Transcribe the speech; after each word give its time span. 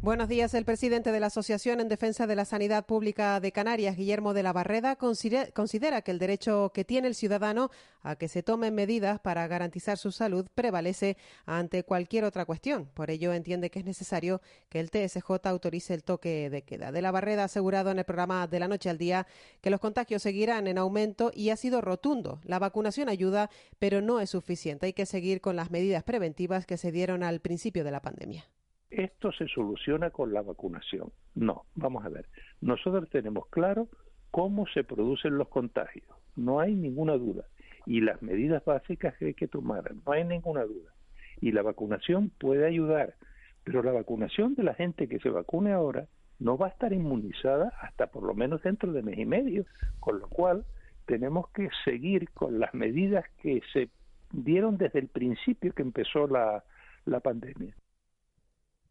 Buenos 0.00 0.28
días. 0.28 0.54
El 0.54 0.64
presidente 0.64 1.10
de 1.10 1.18
la 1.18 1.26
Asociación 1.26 1.80
en 1.80 1.88
Defensa 1.88 2.28
de 2.28 2.36
la 2.36 2.44
Sanidad 2.44 2.86
Pública 2.86 3.40
de 3.40 3.50
Canarias, 3.50 3.96
Guillermo 3.96 4.32
de 4.32 4.44
la 4.44 4.52
Barreda, 4.52 4.94
considera 4.94 6.02
que 6.02 6.12
el 6.12 6.20
derecho 6.20 6.70
que 6.72 6.84
tiene 6.84 7.08
el 7.08 7.16
ciudadano 7.16 7.72
a 8.02 8.14
que 8.14 8.28
se 8.28 8.44
tomen 8.44 8.76
medidas 8.76 9.18
para 9.18 9.48
garantizar 9.48 9.98
su 9.98 10.12
salud 10.12 10.46
prevalece 10.54 11.16
ante 11.46 11.82
cualquier 11.82 12.22
otra 12.22 12.44
cuestión. 12.44 12.88
Por 12.94 13.10
ello, 13.10 13.32
entiende 13.32 13.70
que 13.70 13.80
es 13.80 13.84
necesario 13.84 14.40
que 14.68 14.78
el 14.78 14.92
TSJ 14.92 15.48
autorice 15.48 15.94
el 15.94 16.04
toque 16.04 16.48
de 16.48 16.62
queda. 16.62 16.92
De 16.92 17.02
la 17.02 17.10
Barreda 17.10 17.42
ha 17.42 17.46
asegurado 17.46 17.90
en 17.90 17.98
el 17.98 18.04
programa 18.04 18.46
de 18.46 18.60
la 18.60 18.68
noche 18.68 18.90
al 18.90 18.98
día 18.98 19.26
que 19.60 19.70
los 19.70 19.80
contagios 19.80 20.22
seguirán 20.22 20.68
en 20.68 20.78
aumento 20.78 21.32
y 21.34 21.50
ha 21.50 21.56
sido 21.56 21.80
rotundo. 21.80 22.40
La 22.44 22.60
vacunación 22.60 23.08
ayuda, 23.08 23.50
pero 23.80 24.00
no 24.00 24.20
es 24.20 24.30
suficiente. 24.30 24.86
Hay 24.86 24.92
que 24.92 25.06
seguir 25.06 25.40
con 25.40 25.56
las 25.56 25.72
medidas 25.72 26.04
preventivas 26.04 26.66
que 26.66 26.76
se 26.76 26.92
dieron 26.92 27.24
al 27.24 27.40
principio 27.40 27.82
de 27.82 27.90
la 27.90 28.00
pandemia 28.00 28.48
esto 28.90 29.32
se 29.32 29.46
soluciona 29.48 30.10
con 30.10 30.32
la 30.32 30.42
vacunación. 30.42 31.12
No, 31.34 31.64
vamos 31.74 32.04
a 32.04 32.08
ver. 32.08 32.26
Nosotros 32.60 33.08
tenemos 33.10 33.46
claro 33.48 33.88
cómo 34.30 34.66
se 34.66 34.84
producen 34.84 35.36
los 35.36 35.48
contagios. 35.48 36.06
No 36.36 36.60
hay 36.60 36.74
ninguna 36.74 37.14
duda. 37.14 37.44
Y 37.86 38.00
las 38.00 38.22
medidas 38.22 38.64
básicas 38.64 39.16
que 39.16 39.26
hay 39.26 39.34
que 39.34 39.48
tomar, 39.48 39.94
no 40.06 40.12
hay 40.12 40.24
ninguna 40.24 40.64
duda. 40.64 40.92
Y 41.40 41.52
la 41.52 41.62
vacunación 41.62 42.30
puede 42.38 42.66
ayudar, 42.66 43.14
pero 43.64 43.82
la 43.82 43.92
vacunación 43.92 44.54
de 44.54 44.64
la 44.64 44.74
gente 44.74 45.08
que 45.08 45.18
se 45.20 45.30
vacune 45.30 45.72
ahora 45.72 46.06
no 46.38 46.56
va 46.56 46.66
a 46.66 46.70
estar 46.70 46.92
inmunizada 46.92 47.72
hasta 47.80 48.08
por 48.08 48.22
lo 48.22 48.34
menos 48.34 48.62
dentro 48.62 48.92
de 48.92 49.02
mes 49.02 49.18
y 49.18 49.26
medio, 49.26 49.64
con 50.00 50.18
lo 50.18 50.28
cual 50.28 50.64
tenemos 51.06 51.48
que 51.50 51.68
seguir 51.84 52.30
con 52.30 52.58
las 52.60 52.74
medidas 52.74 53.24
que 53.40 53.62
se 53.72 53.88
dieron 54.32 54.76
desde 54.76 54.98
el 54.98 55.08
principio 55.08 55.72
que 55.72 55.82
empezó 55.82 56.26
la, 56.26 56.64
la 57.06 57.20
pandemia. 57.20 57.74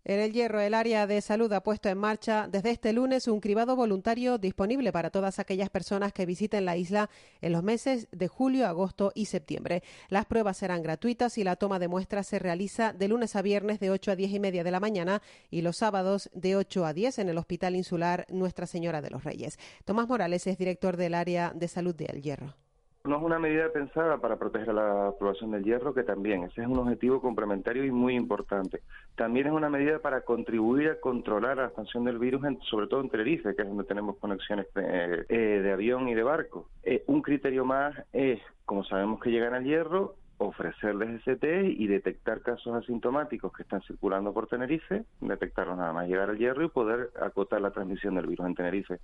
En 0.10 0.22
el 0.22 0.32
Hierro, 0.32 0.62
el 0.62 0.74
área 0.74 1.06
de 1.06 1.20
salud 1.20 1.52
ha 1.52 1.62
puesto 1.62 1.90
en 1.90 1.98
marcha 1.98 2.48
desde 2.50 2.72
este 2.72 2.94
lunes 2.94 3.28
un 3.28 3.42
cribado 3.42 3.76
voluntario 3.76 4.38
disponible 4.38 4.94
para 4.94 5.10
todas 5.10 5.38
aquellas 5.38 5.70
personas 5.70 6.14
que 6.14 6.26
visiten 6.26 6.64
la 6.64 6.78
isla 6.78 7.10
en 7.42 7.52
los 7.52 7.62
meses 7.62 8.08
de 8.14 8.30
julio, 8.30 8.68
agosto 8.68 9.12
y 9.16 9.26
septiembre. 9.26 9.84
Las 10.08 10.26
pruebas 10.26 10.56
serán 10.56 10.82
gratuitas 10.82 11.38
y 11.38 11.44
la 11.44 11.58
toma 11.58 11.78
de 11.78 11.90
muestras 11.90 12.26
se 12.26 12.40
realiza 12.40 12.94
de 12.94 13.10
lunes 13.10 13.36
a 13.36 13.42
viernes 13.42 13.82
de 13.82 13.90
8 13.90 14.12
a 14.12 14.16
10 14.16 14.32
y 14.32 14.40
media 14.40 14.64
de 14.64 14.72
la 14.72 14.80
mañana 14.80 15.22
y 15.52 15.62
los 15.62 15.76
sábados 15.76 16.30
de 16.34 16.56
8 16.56 16.86
a 16.86 16.94
10 16.94 17.20
en 17.20 17.28
el 17.28 17.38
Hospital 17.38 17.76
Insular 17.76 18.26
Nuestra 18.30 18.66
Señora 18.66 19.02
de 19.02 19.10
los 19.10 19.26
Reyes. 19.26 19.60
Tomás 19.84 20.08
Morales 20.08 20.48
es 20.48 20.58
director 20.58 20.96
del 20.96 21.16
área 21.16 21.52
de 21.54 21.68
salud 21.68 21.94
de 21.94 22.06
El 22.06 22.22
Hierro. 22.22 22.67
No 23.08 23.16
es 23.16 23.24
una 23.24 23.40
medida 23.40 23.72
pensada 23.72 24.18
para 24.18 24.36
proteger 24.36 24.72
a 24.72 24.74
la 24.74 25.12
población 25.18 25.52
del 25.52 25.64
hierro, 25.64 25.94
que 25.94 26.04
también, 26.04 26.44
ese 26.44 26.62
es 26.62 26.68
un 26.68 26.78
objetivo 26.78 27.22
complementario 27.22 27.86
y 27.86 27.92
muy 27.92 28.16
importante. 28.16 28.82
También 29.16 29.48
es 29.48 29.54
una 29.54 29.70
medida 29.70 30.00
para 30.00 30.22
contribuir 30.22 30.90
a 30.90 31.00
controlar 31.00 31.56
la 31.56 31.66
expansión 31.68 32.04
del 32.04 32.20
virus, 32.20 32.42
sobre 32.70 32.88
todo 32.88 33.00
en 33.00 33.10
Tenerife, 33.10 33.56
que 33.56 33.62
es 33.62 33.68
donde 33.68 33.86
tenemos 33.86 34.18
conexiones 34.18 34.68
de, 34.74 35.26
eh, 35.30 35.72
avión 35.72 36.10
y 36.10 36.16
de 36.16 36.24
barco. 36.24 36.70
Eh, 36.84 37.06
un 37.08 37.22
criterio 37.22 37.64
más 37.64 37.96
es, 38.12 38.42
como 38.66 38.84
sabemos 38.84 39.22
que 39.22 39.32
llegan 39.32 39.54
al 39.54 39.64
hierro, 39.64 40.16
ofrecerles 40.38 41.26
ese 41.26 41.66
y 41.66 41.88
detectar 41.88 42.42
casos 42.42 42.76
asintomáticos 42.76 43.54
que 43.54 43.64
están 43.64 43.82
circulando 43.84 44.34
por 44.34 44.48
Tenerife, 44.48 45.06
detectarlos 45.22 45.78
nada 45.78 45.94
más 45.94 46.10
llegar 46.10 46.30
al 46.30 46.38
hierro 46.38 46.66
y 46.66 46.70
poder 46.70 47.10
acotar 47.22 47.62
la 47.62 47.72
transmisión 47.72 48.16
del 48.16 48.28
virus 48.28 48.48
en 48.48 48.56
Tenerife. 48.56 49.00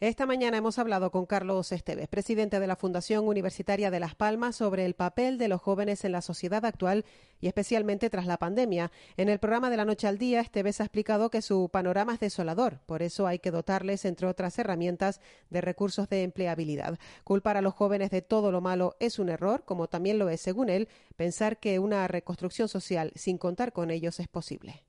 Esta 0.00 0.26
mañana 0.26 0.56
hemos 0.56 0.78
hablado 0.78 1.10
con 1.10 1.26
Carlos 1.26 1.72
Esteves, 1.72 2.06
presidente 2.06 2.60
de 2.60 2.68
la 2.68 2.76
Fundación 2.76 3.26
Universitaria 3.26 3.90
de 3.90 3.98
Las 3.98 4.14
Palmas, 4.14 4.54
sobre 4.54 4.84
el 4.84 4.94
papel 4.94 5.38
de 5.38 5.48
los 5.48 5.60
jóvenes 5.60 6.04
en 6.04 6.12
la 6.12 6.22
sociedad 6.22 6.64
actual 6.64 7.04
y 7.40 7.48
especialmente 7.48 8.08
tras 8.08 8.24
la 8.24 8.36
pandemia. 8.36 8.92
En 9.16 9.28
el 9.28 9.40
programa 9.40 9.70
de 9.70 9.76
la 9.76 9.84
noche 9.84 10.06
al 10.06 10.16
día, 10.16 10.40
Esteves 10.40 10.80
ha 10.80 10.84
explicado 10.84 11.30
que 11.30 11.42
su 11.42 11.68
panorama 11.68 12.14
es 12.14 12.20
desolador, 12.20 12.78
por 12.86 13.02
eso 13.02 13.26
hay 13.26 13.40
que 13.40 13.50
dotarles, 13.50 14.04
entre 14.04 14.28
otras 14.28 14.56
herramientas, 14.60 15.20
de 15.50 15.62
recursos 15.62 16.08
de 16.08 16.22
empleabilidad. 16.22 16.96
Culpar 17.24 17.56
a 17.56 17.60
los 17.60 17.74
jóvenes 17.74 18.10
de 18.12 18.22
todo 18.22 18.52
lo 18.52 18.60
malo 18.60 18.94
es 19.00 19.18
un 19.18 19.30
error, 19.30 19.64
como 19.64 19.88
también 19.88 20.20
lo 20.20 20.28
es, 20.28 20.40
según 20.40 20.68
él, 20.68 20.88
pensar 21.16 21.58
que 21.58 21.80
una 21.80 22.06
reconstrucción 22.06 22.68
social 22.68 23.10
sin 23.16 23.36
contar 23.36 23.72
con 23.72 23.90
ellos 23.90 24.20
es 24.20 24.28
posible. 24.28 24.84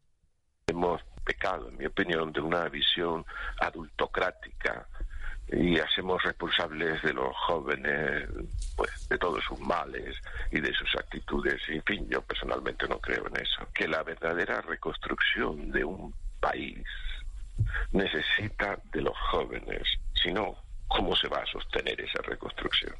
Pecado, 1.30 1.70
en 1.70 1.78
mi 1.78 1.86
opinión, 1.86 2.34
de 2.34 2.42
una 2.42 2.68
visión 2.70 3.24
adultocrática 3.62 4.88
y 5.52 5.78
hacemos 5.78 6.24
responsables 6.24 7.00
de 7.04 7.14
los 7.14 7.36
jóvenes 7.36 8.28
pues 8.76 9.08
de 9.10 9.18
todos 9.20 9.44
sus 9.44 9.60
males 9.60 10.16
y 10.50 10.60
de 10.60 10.74
sus 10.74 10.96
actitudes. 10.96 11.62
En 11.68 11.84
fin, 11.84 12.08
yo 12.10 12.24
personalmente 12.24 12.88
no 12.88 12.98
creo 13.00 13.28
en 13.28 13.36
eso. 13.44 13.68
Que 13.76 13.88
la 13.88 14.02
verdadera 14.02 14.62
reconstrucción 14.62 15.70
de 15.70 15.86
un 15.86 16.16
país 16.40 16.84
necesita 17.92 18.80
de 18.92 19.02
los 19.04 19.18
jóvenes. 19.32 19.84
Si 20.16 20.34
no, 20.34 20.56
¿cómo 20.88 21.16
se 21.16 21.28
va 21.28 21.38
a 21.38 21.46
sostener 21.46 22.02
esa 22.02 22.24
reconstrucción? 22.24 22.96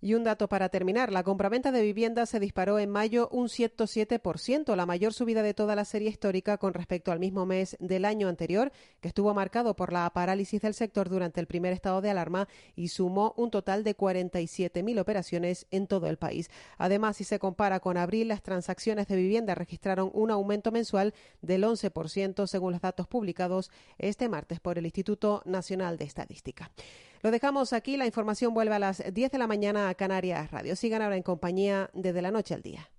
Y 0.00 0.14
un 0.14 0.22
dato 0.22 0.48
para 0.48 0.68
terminar, 0.68 1.10
la 1.10 1.24
compraventa 1.24 1.72
de 1.72 1.82
viviendas 1.82 2.30
se 2.30 2.38
disparó 2.38 2.78
en 2.78 2.88
mayo 2.88 3.28
un 3.32 3.48
107%, 3.48 4.76
la 4.76 4.86
mayor 4.86 5.12
subida 5.12 5.42
de 5.42 5.54
toda 5.54 5.74
la 5.74 5.84
serie 5.84 6.08
histórica 6.08 6.56
con 6.56 6.72
respecto 6.72 7.10
al 7.10 7.18
mismo 7.18 7.46
mes 7.46 7.76
del 7.80 8.04
año 8.04 8.28
anterior, 8.28 8.70
que 9.00 9.08
estuvo 9.08 9.34
marcado 9.34 9.74
por 9.74 9.92
la 9.92 10.08
parálisis 10.10 10.62
del 10.62 10.74
sector 10.74 11.08
durante 11.08 11.40
el 11.40 11.48
primer 11.48 11.72
estado 11.72 12.00
de 12.00 12.10
alarma 12.10 12.46
y 12.76 12.88
sumó 12.88 13.34
un 13.36 13.50
total 13.50 13.82
de 13.82 13.96
47.000 13.96 15.00
operaciones 15.00 15.66
en 15.72 15.88
todo 15.88 16.06
el 16.06 16.16
país. 16.16 16.48
Además, 16.76 17.16
si 17.16 17.24
se 17.24 17.40
compara 17.40 17.80
con 17.80 17.96
abril, 17.96 18.28
las 18.28 18.42
transacciones 18.44 19.08
de 19.08 19.16
vivienda 19.16 19.56
registraron 19.56 20.12
un 20.14 20.30
aumento 20.30 20.70
mensual 20.70 21.12
del 21.42 21.64
11% 21.64 22.46
según 22.46 22.70
los 22.70 22.80
datos 22.80 23.08
publicados 23.08 23.72
este 23.98 24.28
martes 24.28 24.60
por 24.60 24.78
el 24.78 24.84
Instituto 24.84 25.42
Nacional 25.44 25.98
de 25.98 26.04
Estadística. 26.04 26.70
Lo 27.22 27.30
dejamos 27.30 27.72
aquí. 27.72 27.96
La 27.96 28.06
información 28.06 28.54
vuelve 28.54 28.74
a 28.74 28.78
las 28.78 29.02
10 29.12 29.30
de 29.30 29.38
la 29.38 29.46
mañana 29.46 29.88
a 29.88 29.94
Canarias 29.94 30.50
Radio. 30.50 30.76
Sigan 30.76 31.02
ahora 31.02 31.16
en 31.16 31.22
compañía 31.22 31.90
desde 31.92 32.22
la 32.22 32.30
noche 32.30 32.54
al 32.54 32.62
día. 32.62 32.90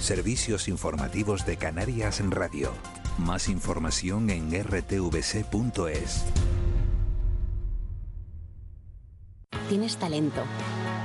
Servicios 0.00 0.68
informativos 0.68 1.46
de 1.46 1.56
Canarias 1.56 2.20
en 2.20 2.30
Radio. 2.30 2.72
Más 3.18 3.48
información 3.48 4.28
en 4.28 4.50
rtvc.es. 4.50 6.24
Tienes 9.68 9.96
talento, 9.96 10.42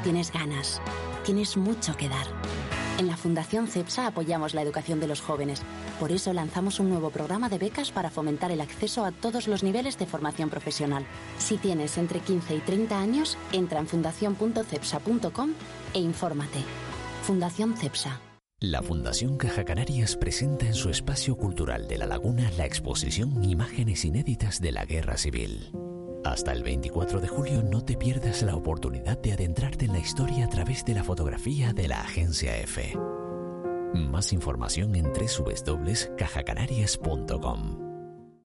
tienes 0.04 0.34
ganas, 0.34 0.82
tienes 1.24 1.56
mucho 1.56 1.96
que 1.96 2.10
dar. 2.10 2.28
En 3.00 3.08
la 3.08 3.16
Fundación 3.16 3.68
CEPSA 3.68 4.08
apoyamos 4.08 4.54
la 4.54 4.62
educación 4.62 5.00
de 5.00 5.08
los 5.08 5.22
jóvenes. 5.22 5.62
Por 6.02 6.12
eso 6.12 6.34
lanzamos 6.34 6.82
un 6.82 6.90
nuevo 6.90 7.12
programa 7.12 7.48
de 7.48 7.58
becas 7.58 7.92
para 7.92 8.10
fomentar 8.10 8.52
el 8.52 8.60
acceso 8.60 9.06
a 9.06 9.14
todos 9.14 9.48
los 9.48 9.64
niveles 9.64 9.98
de 9.98 10.06
formación 10.06 10.50
profesional. 10.50 11.06
Si 11.38 11.56
tienes 11.56 11.98
entre 11.98 12.20
15 12.20 12.56
y 12.56 12.60
30 12.60 13.00
años, 13.00 13.38
entra 13.54 13.80
en 13.80 13.88
fundación.cepsa.com 13.88 15.54
e 15.94 16.00
infórmate. 16.00 16.60
Fundación 17.24 17.78
CEPSA. 17.78 18.20
La 18.60 18.84
Fundación 18.84 19.38
Caja 19.38 19.64
Canarias 19.64 20.18
presenta 20.18 20.66
en 20.66 20.74
su 20.74 20.90
espacio 20.90 21.38
cultural 21.38 21.88
de 21.88 22.00
La 22.00 22.06
Laguna 22.06 22.52
la 22.58 22.66
exposición 22.66 23.46
Imágenes 23.46 24.04
inéditas 24.04 24.60
de 24.60 24.74
la 24.74 24.84
Guerra 24.84 25.16
Civil. 25.16 25.72
Hasta 26.24 26.52
el 26.52 26.64
24 26.64 27.22
de 27.22 27.28
julio 27.28 27.62
no 27.64 27.84
te 27.84 27.96
pierdas 27.96 28.42
la 28.44 28.56
oportunidad 28.56 29.18
de 29.20 29.34
adentrarte 29.34 29.86
en 29.86 29.94
la 29.94 30.00
historia 30.00 30.46
a 30.46 30.50
través 30.50 30.86
de 30.86 30.94
la 30.94 31.04
fotografía 31.04 31.74
de 31.74 31.88
la 31.88 32.02
Agencia 32.02 32.56
F. 32.58 32.96
Más 33.94 34.34
información 34.34 34.96
en 34.96 35.06
www.cajacanarias.com. 35.06 37.89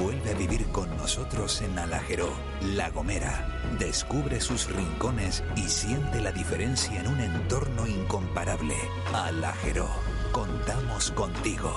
Vuelve 0.00 0.30
a 0.30 0.34
vivir 0.34 0.66
con 0.68 0.96
nosotros 0.96 1.62
en 1.62 1.78
Alajero, 1.78 2.28
La 2.74 2.90
Gomera. 2.90 3.46
Descubre 3.78 4.40
sus 4.40 4.70
rincones 4.74 5.44
y 5.56 5.62
siente 5.62 6.20
la 6.20 6.32
diferencia 6.32 7.00
en 7.00 7.08
un 7.08 7.20
entorno 7.20 7.86
incomparable. 7.86 8.74
Alajero, 9.12 9.88
contamos 10.32 11.10
contigo. 11.12 11.72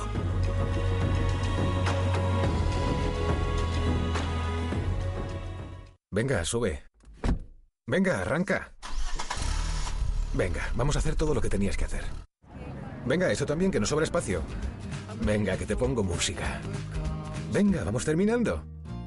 Venga, 6.12 6.45
sube. 6.45 6.83
Venga, 7.88 8.21
arranca. 8.21 8.73
Venga, 10.33 10.69
vamos 10.75 10.95
a 10.95 11.00
hacer 11.00 11.15
todo 11.15 11.33
lo 11.33 11.41
que 11.41 11.50
tenías 11.50 11.77
que 11.77 11.85
hacer. 11.85 12.03
Venga, 13.06 13.31
eso 13.31 13.45
también, 13.45 13.69
que 13.69 13.79
no 13.79 13.85
sobra 13.85 14.06
espacio. 14.06 14.41
Venga, 15.21 15.57
que 15.57 15.65
te 15.65 15.75
pongo 15.75 16.03
música. 16.03 16.62
Venga, 17.56 17.84
vamos 17.86 18.04
terminando. 18.04 18.66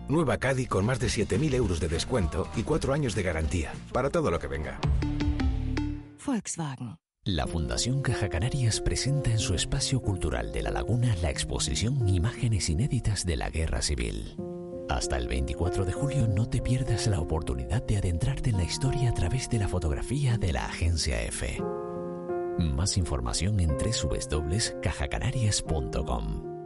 Nueva 0.09 0.39
Caddy 0.39 0.65
con 0.65 0.87
más 0.87 0.99
de 0.99 1.09
7.000 1.09 1.53
euros 1.53 1.81
de 1.81 1.89
descuento 1.89 2.49
y 2.57 2.63
4 2.63 2.95
años 2.95 3.15
de 3.15 3.23
garantía. 3.23 3.75
Para 3.93 4.09
todo 4.09 4.31
lo 4.31 4.39
que 4.39 4.47
venga. 4.47 4.81
Volkswagen. 6.25 6.97
La 7.25 7.47
Fundación 7.47 8.01
Caja 8.01 8.31
Canarias 8.31 8.81
presenta 8.81 9.31
en 9.31 9.39
su 9.39 9.53
espacio 9.53 10.01
cultural 10.01 10.51
de 10.51 10.63
La 10.63 10.71
Laguna 10.71 11.15
la 11.21 11.29
exposición 11.29 12.09
Imágenes 12.09 12.71
inéditas 12.71 13.27
de 13.27 13.37
la 13.37 13.51
Guerra 13.51 13.83
Civil. 13.83 14.39
Hasta 14.89 15.19
el 15.19 15.29
24 15.29 15.85
de 15.85 15.93
julio 15.93 16.27
no 16.27 16.49
te 16.49 16.63
pierdas 16.63 17.07
la 17.07 17.21
oportunidad 17.21 17.83
de 17.83 17.99
adentrarte 17.99 18.49
en 18.49 18.57
la 18.57 18.65
historia 18.65 19.11
a 19.11 19.15
través 19.15 19.51
de 19.51 19.59
la 19.59 19.69
fotografía 19.69 20.39
de 20.39 20.55
la 20.55 20.65
Agencia 20.65 21.23
F. 21.23 21.63
Más 22.59 22.97
información 22.97 23.61
en 23.61 23.77
www.cajacanarias.com. 23.77 26.58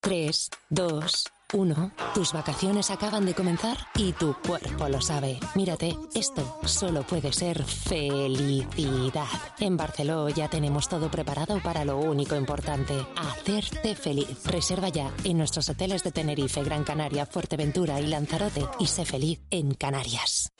3, 0.00 0.50
2, 0.70 1.24
1. 1.52 1.92
Tus 2.14 2.32
vacaciones 2.32 2.90
acaban 2.90 3.24
de 3.24 3.34
comenzar 3.34 3.76
y 3.94 4.12
tu 4.12 4.34
cuerpo 4.34 4.88
lo 4.88 5.00
sabe. 5.00 5.38
Mírate, 5.54 5.96
esto 6.14 6.58
solo 6.64 7.02
puede 7.02 7.32
ser 7.32 7.64
felicidad. 7.64 9.28
En 9.58 9.76
Barceló 9.76 10.28
ya 10.28 10.48
tenemos 10.48 10.88
todo 10.88 11.10
preparado 11.10 11.60
para 11.62 11.84
lo 11.84 11.98
único 11.98 12.36
importante, 12.36 12.94
hacerte 13.16 13.94
feliz. 13.94 14.44
Reserva 14.44 14.88
ya 14.88 15.10
en 15.24 15.38
nuestros 15.38 15.68
hoteles 15.68 16.02
de 16.04 16.12
Tenerife, 16.12 16.62
Gran 16.62 16.84
Canaria, 16.84 17.26
Fuerteventura 17.26 18.00
y 18.00 18.06
Lanzarote 18.06 18.66
y 18.78 18.86
sé 18.86 19.04
feliz 19.04 19.40
en 19.50 19.74
Canarias. 19.74 20.52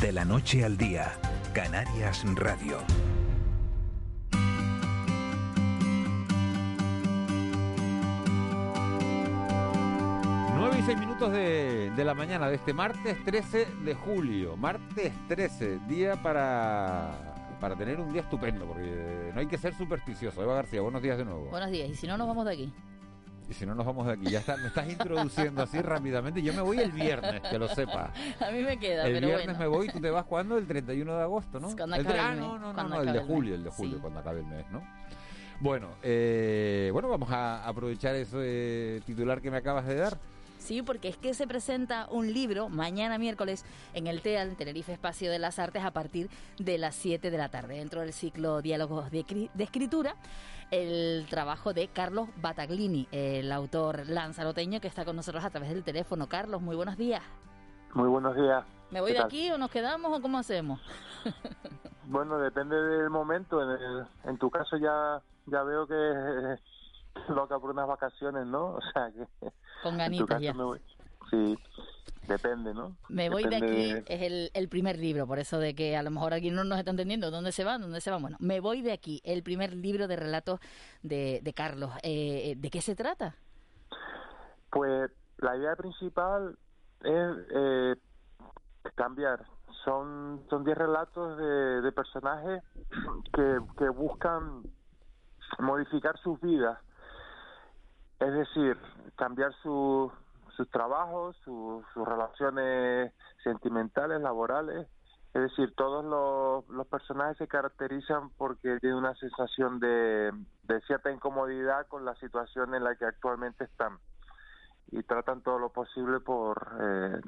De 0.00 0.12
la 0.12 0.24
noche 0.24 0.64
al 0.64 0.76
día, 0.76 1.18
Canarias 1.52 2.22
Radio. 2.34 2.78
9 10.86 10.92
y 10.92 10.94
6 10.94 10.98
minutos 10.98 11.32
de, 11.32 11.90
de, 11.96 12.04
la 12.04 12.14
mañana 12.14 12.48
de 12.48 12.54
este 12.54 12.72
martes 12.72 13.16
13 13.24 13.66
de 13.84 13.94
julio. 13.94 14.56
Martes 14.56 15.12
13, 15.26 15.80
día 15.88 16.22
para, 16.22 17.56
para 17.60 17.74
tener 17.74 17.98
un 17.98 18.12
día 18.12 18.22
estupendo, 18.22 18.66
porque 18.66 19.32
no 19.34 19.40
hay 19.40 19.46
que 19.48 19.58
ser 19.58 19.74
supersticioso. 19.74 20.40
Eva 20.40 20.54
García, 20.54 20.82
buenos 20.82 21.02
días 21.02 21.18
de 21.18 21.24
nuevo. 21.24 21.46
Buenos 21.46 21.72
días, 21.72 21.90
y 21.90 21.94
si 21.96 22.06
no 22.06 22.16
nos 22.16 22.28
vamos 22.28 22.46
de 22.46 22.52
aquí. 22.52 22.72
Y 23.50 23.52
si 23.52 23.66
no 23.66 23.74
nos 23.74 23.84
vamos 23.84 24.06
de 24.06 24.12
aquí, 24.12 24.30
ya 24.30 24.38
está, 24.38 24.56
me 24.56 24.68
estás 24.68 24.88
introduciendo 24.88 25.60
así 25.60 25.80
rápidamente. 25.80 26.40
Yo 26.40 26.52
me 26.52 26.62
voy 26.62 26.78
el 26.78 26.92
viernes, 26.92 27.42
que 27.42 27.58
lo 27.58 27.66
sepa. 27.68 28.12
A 28.40 28.50
mí 28.52 28.62
me 28.62 28.78
queda, 28.78 29.06
el 29.06 29.14
pero 29.14 29.26
viernes 29.26 29.58
bueno. 29.58 29.58
me 29.58 29.66
voy, 29.66 29.88
¿tú 29.88 30.00
te 30.00 30.10
vas 30.10 30.24
cuándo? 30.24 30.56
El 30.56 30.68
31 30.68 31.16
de 31.16 31.22
agosto, 31.22 31.58
¿no? 31.58 31.68
Cuando 31.76 31.96
el 31.96 32.06
acabe 32.06 32.20
ah, 32.20 32.32
el 32.32 32.40
mes, 32.40 32.46
no, 32.46 32.58
no, 32.58 32.74
cuando 32.74 32.94
no, 32.94 33.02
el 33.02 33.08
acabe 33.08 33.12
de 33.12 33.18
el 33.24 33.26
julio, 33.26 33.54
el 33.56 33.64
de 33.64 33.70
julio, 33.70 33.94
Sí. 33.94 34.00
cuando 34.00 34.20
acabe 34.20 34.40
el 34.40 34.46
mes, 34.46 34.64
¿no? 34.70 34.82
Bueno, 35.58 35.88
eh, 36.02 36.90
bueno, 36.92 37.08
vamos 37.08 37.30
a 37.30 37.66
aprovechar 37.66 38.14
ese 38.14 39.00
titular 39.04 39.40
que 39.40 39.50
me 39.50 39.56
acabas 39.56 39.86
de 39.86 39.96
dar. 39.96 40.18
Sí, 40.66 40.82
porque 40.82 41.06
es 41.06 41.16
que 41.16 41.32
se 41.32 41.46
presenta 41.46 42.08
un 42.10 42.32
libro 42.32 42.68
mañana 42.68 43.18
miércoles 43.18 43.64
en 43.94 44.08
el 44.08 44.20
TEAL, 44.20 44.48
en 44.48 44.56
Tenerife 44.56 44.92
Espacio 44.92 45.30
de 45.30 45.38
las 45.38 45.60
Artes, 45.60 45.84
a 45.84 45.92
partir 45.92 46.28
de 46.58 46.76
las 46.76 46.96
7 46.96 47.30
de 47.30 47.38
la 47.38 47.48
tarde, 47.50 47.76
dentro 47.76 48.00
del 48.00 48.12
ciclo 48.12 48.60
Diálogos 48.62 49.12
de, 49.12 49.24
Cri- 49.24 49.48
de 49.54 49.62
Escritura, 49.62 50.16
el 50.72 51.24
trabajo 51.30 51.72
de 51.72 51.86
Carlos 51.86 52.28
Bataglini, 52.42 53.06
el 53.12 53.52
autor 53.52 54.08
lanzaroteño 54.08 54.80
que 54.80 54.88
está 54.88 55.04
con 55.04 55.14
nosotros 55.14 55.44
a 55.44 55.50
través 55.50 55.68
del 55.68 55.84
teléfono. 55.84 56.28
Carlos, 56.28 56.60
muy 56.60 56.74
buenos 56.74 56.96
días. 56.96 57.22
Muy 57.94 58.08
buenos 58.08 58.34
días. 58.34 58.64
¿Me 58.90 59.00
voy 59.00 59.10
¿Qué 59.10 59.14
de 59.14 59.18
tal? 59.20 59.26
aquí 59.28 59.50
o 59.52 59.58
nos 59.58 59.70
quedamos 59.70 60.18
o 60.18 60.20
cómo 60.20 60.38
hacemos? 60.38 60.80
Bueno, 62.08 62.38
depende 62.38 62.76
del 62.76 63.10
momento. 63.10 63.60
En, 63.62 63.70
el- 63.70 64.06
en 64.24 64.38
tu 64.38 64.48
caso 64.50 64.76
ya 64.76 65.20
ya 65.46 65.62
veo 65.64 65.86
que 65.88 66.56
loca 67.32 67.58
por 67.58 67.70
unas 67.70 67.86
vacaciones, 67.88 68.46
¿no? 68.46 68.74
O 68.76 68.80
sea 68.92 69.10
que 69.12 69.52
Con 69.82 69.98
ganitas 69.98 70.40
ya. 70.40 70.52
me 70.52 70.64
voy. 70.64 70.80
Sí, 71.30 71.58
depende, 72.28 72.72
¿no? 72.72 72.96
Me 73.08 73.30
voy 73.30 73.44
de 73.44 73.56
aquí, 73.56 73.90
es 74.06 74.22
el, 74.22 74.50
el 74.54 74.68
primer 74.68 74.98
libro, 74.98 75.26
por 75.26 75.38
eso 75.38 75.58
de 75.58 75.74
que 75.74 75.96
a 75.96 76.02
lo 76.02 76.10
mejor 76.10 76.34
aquí 76.34 76.50
no 76.50 76.64
nos 76.64 76.78
está 76.78 76.90
entendiendo 76.90 77.30
dónde 77.30 77.52
se 77.52 77.64
van, 77.64 77.80
dónde 77.80 78.00
se 78.00 78.10
van. 78.10 78.22
Bueno, 78.22 78.36
me 78.40 78.60
voy 78.60 78.82
de 78.82 78.92
aquí, 78.92 79.20
el 79.24 79.42
primer 79.42 79.74
libro 79.74 80.06
de 80.08 80.16
relatos 80.16 80.60
de, 81.02 81.40
de 81.42 81.52
Carlos. 81.52 81.90
Eh, 82.02 82.54
¿De 82.56 82.70
qué 82.70 82.80
se 82.80 82.94
trata? 82.94 83.34
Pues 84.70 85.10
la 85.38 85.56
idea 85.56 85.74
principal 85.76 86.56
es 87.02 87.36
eh, 87.50 87.94
cambiar. 88.94 89.44
Son 89.84 90.44
son 90.50 90.64
10 90.64 90.76
relatos 90.78 91.38
de, 91.38 91.80
de 91.82 91.92
personajes 91.92 92.62
que, 93.32 93.58
que 93.78 93.88
buscan 93.88 94.62
modificar 95.58 96.16
sus 96.18 96.40
vidas. 96.40 96.78
Es 98.18 98.32
decir, 98.32 98.76
cambiar 99.16 99.52
su- 99.62 100.10
sus 100.56 100.70
trabajos, 100.70 101.36
su- 101.44 101.84
sus 101.92 102.06
relaciones 102.06 103.12
sentimentales, 103.42 104.20
laborales. 104.20 104.88
Es 105.34 105.42
decir, 105.42 105.74
todos 105.76 106.02
los, 106.04 106.86
personajes 106.86 107.36
se 107.36 107.46
caracterizan 107.46 108.30
porque 108.38 108.78
tienen 108.80 108.98
una 108.98 109.14
sensación 109.16 109.80
de, 109.80 110.32
de 110.62 110.80
cierta 110.86 111.10
incomodidad 111.10 111.86
con 111.88 112.04
la 112.06 112.14
situación 112.16 112.74
en 112.74 112.84
la 112.84 112.94
que 112.96 113.04
actualmente 113.04 113.64
están 113.64 113.98
y 114.92 115.02
tratan 115.02 115.42
todo 115.42 115.58
lo 115.58 115.70
posible 115.72 116.20
por 116.20 116.68
eh, 116.80 117.20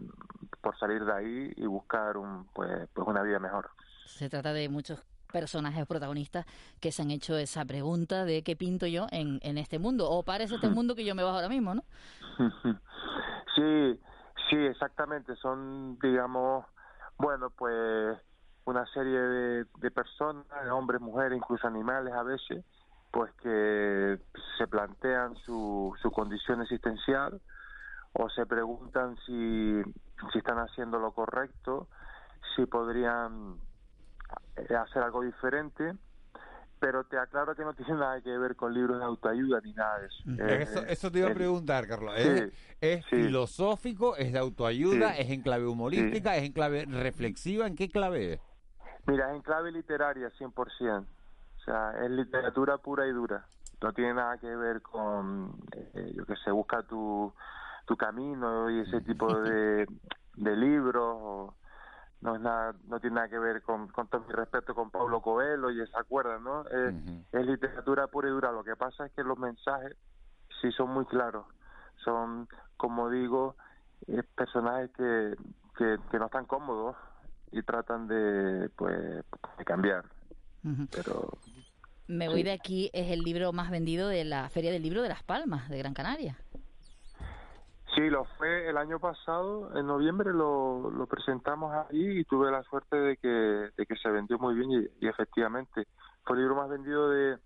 por 0.62 0.79
salir 0.79 1.05
de 1.05 1.12
ahí 1.12 1.52
y 1.56 1.67
buscar 1.67 2.17
un 2.17 2.46
pues 2.55 2.88
pues 2.94 3.06
una 3.08 3.20
vida 3.23 3.40
mejor 3.40 3.69
Se 4.06 4.31
trata 4.31 4.52
de 4.52 4.69
muchos 4.69 5.02
personajes 5.32 5.86
protagonistas 5.86 6.46
que 6.80 6.92
se 6.92 7.02
han 7.02 7.10
hecho 7.10 7.36
esa 7.36 7.64
pregunta 7.64 8.25
de 8.25 8.42
qué 8.42 8.56
pinto 8.56 8.86
yo 8.86 9.06
en, 9.10 9.38
en 9.42 9.58
este 9.58 9.78
mundo 9.78 10.10
o 10.10 10.22
parece 10.25 10.56
este 10.56 10.69
mundo 10.69 10.94
que 10.94 11.04
yo 11.04 11.14
me 11.14 11.22
bajo 11.22 11.36
ahora 11.36 11.48
mismo, 11.48 11.75
¿no? 11.75 11.82
sí 13.54 14.00
sí 14.50 14.56
exactamente 14.56 15.36
son 15.36 15.98
digamos 16.00 16.64
bueno 17.19 17.50
pues 17.50 18.19
una 18.64 18.86
serie 18.86 19.19
de, 19.19 19.64
de 19.78 19.90
personas 19.90 20.46
hombres 20.70 21.00
mujeres 21.00 21.36
incluso 21.36 21.66
animales 21.66 22.12
a 22.14 22.22
veces 22.22 22.64
pues 23.10 23.32
que 23.42 24.19
se 24.58 24.66
plantean 24.66 25.34
su, 25.36 25.94
su 26.02 26.10
condición 26.10 26.62
existencial 26.62 27.40
o 28.12 28.28
se 28.30 28.46
preguntan 28.46 29.16
si, 29.26 29.82
si 30.32 30.38
están 30.38 30.58
haciendo 30.58 30.98
lo 30.98 31.12
correcto, 31.12 31.88
si 32.54 32.66
podrían 32.66 33.56
hacer 34.76 35.02
algo 35.02 35.22
diferente, 35.22 35.94
pero 36.78 37.05
te 37.05 37.19
aclaro 37.19 37.55
que 37.55 37.62
no 37.64 37.75
tiene 37.75 37.94
nada 37.94 38.20
que 38.20 38.37
ver 38.38 38.56
con 38.56 38.72
libros 38.75 38.99
de 38.99 39.05
autoayuda 39.05 39.60
ni 39.62 39.72
nada 39.72 39.99
de 40.00 40.06
eso. 40.06 40.22
Eh, 40.38 40.84
Eso, 40.88 41.10
te 41.10 41.19
iba 41.20 41.31
a 41.31 41.34
preguntar, 41.34 41.87
Carlos. 41.87 42.14
Sí, 42.16 42.28
¿Es, 42.28 42.52
es 42.81 43.05
sí. 43.06 43.16
filosófico? 43.16 44.16
¿Es 44.16 44.32
de 44.32 44.38
autoayuda? 44.38 45.14
Sí. 45.14 45.23
¿Es 45.23 45.30
en 45.30 45.42
clave 45.42 45.66
humorística? 45.66 46.37
¿Es 46.37 46.44
en 46.44 46.52
clave 46.52 46.85
reflexiva? 46.87 47.66
¿En 47.66 47.76
qué 47.76 47.88
clave 47.88 48.35
es? 48.35 48.40
Mira, 49.06 49.30
es 49.30 49.37
en 49.37 49.42
clave 49.42 49.73
literaria 49.73 50.30
100%. 50.38 51.06
O 51.59 51.61
sea, 51.64 51.92
es 52.04 52.11
literatura 52.11 52.78
pura 52.78 53.06
y 53.06 53.12
dura. 53.12 53.47
No 53.82 53.92
tiene 53.92 54.14
nada 54.14 54.38
que 54.38 54.54
ver 54.54 54.82
con, 54.82 55.52
eh, 55.73 56.12
yo 56.14 56.25
que 56.26 56.35
sé, 56.37 56.50
busca 56.50 56.82
tu, 56.82 57.32
tu 57.87 57.97
camino 57.97 58.71
y 58.71 58.80
ese 58.80 59.00
tipo 59.02 59.40
de, 59.40 59.87
de 60.37 60.56
libros. 60.56 61.16
o- 61.21 61.54
no 62.20 62.34
es 62.34 62.40
nada, 62.40 62.75
no 62.87 62.98
tiene 63.00 63.16
nada 63.16 63.28
que 63.28 63.38
ver 63.38 63.62
con, 63.62 63.88
con 63.88 64.08
todo 64.08 64.22
mi 64.26 64.32
respeto 64.32 64.75
con 64.75 64.90
Pablo 64.90 65.20
Coelho 65.20 65.70
y 65.70 65.80
esa 65.80 66.02
cuerda, 66.04 66.38
¿no? 66.38 66.66
Es, 66.66 66.94
es 67.32 67.46
literatura 67.46 68.08
pura 68.08 68.28
y 68.28 68.32
dura. 68.32 68.50
Lo 68.50 68.64
que 68.64 68.75
pasa 68.76 69.06
es 69.06 69.12
que 69.12 69.22
los 69.22 69.38
mensajes 69.38 69.96
sí 70.60 70.72
son 70.72 70.90
muy 70.90 71.04
claros. 71.06 71.46
Son, 72.04 72.48
como 72.76 73.10
digo, 73.10 73.56
eh, 74.08 74.22
personajes 74.34 74.90
que, 74.96 75.37
que, 75.76 75.96
que 76.10 76.18
no 76.18 76.26
están 76.26 76.46
cómodos 76.46 76.96
y 77.52 77.62
tratan 77.62 78.08
de, 78.08 78.68
pues, 78.76 79.25
de 79.58 79.64
cambiar. 79.64 80.04
Pero 80.90 81.30
Me 82.08 82.28
voy 82.28 82.42
de 82.42 82.52
aquí 82.52 82.90
es 82.92 83.10
el 83.10 83.20
libro 83.20 83.52
más 83.52 83.70
vendido 83.70 84.08
de 84.08 84.25
la 84.25 84.48
Feria 84.50 84.72
del 84.72 84.82
Libro 84.82 85.02
de 85.02 85.08
Las 85.08 85.22
Palmas, 85.22 85.68
de 85.68 85.78
Gran 85.78 85.94
Canaria. 85.94 86.37
Sí, 87.99 88.11
lo 88.11 88.25
fue 88.37 88.69
el 88.69 88.76
año 88.76 88.99
pasado, 88.99 89.76
en 89.76 89.87
noviembre 89.87 90.33
lo, 90.33 91.07
presentamos 91.11 91.75
ahí 91.75 92.21
y 92.21 92.25
tuve 92.25 92.50
la 92.50 92.62
suerte 92.64 92.97
de 92.97 93.17
que, 93.17 93.97
se 93.97 94.11
vendió 94.11 94.38
muy 94.38 94.55
bien 94.55 94.88
y, 95.00 95.07
efectivamente 95.07 95.87
fue 96.25 96.37
el 96.37 96.43
libro 96.43 96.57
más 96.57 96.69
vendido 96.69 97.11
de, 97.11 97.38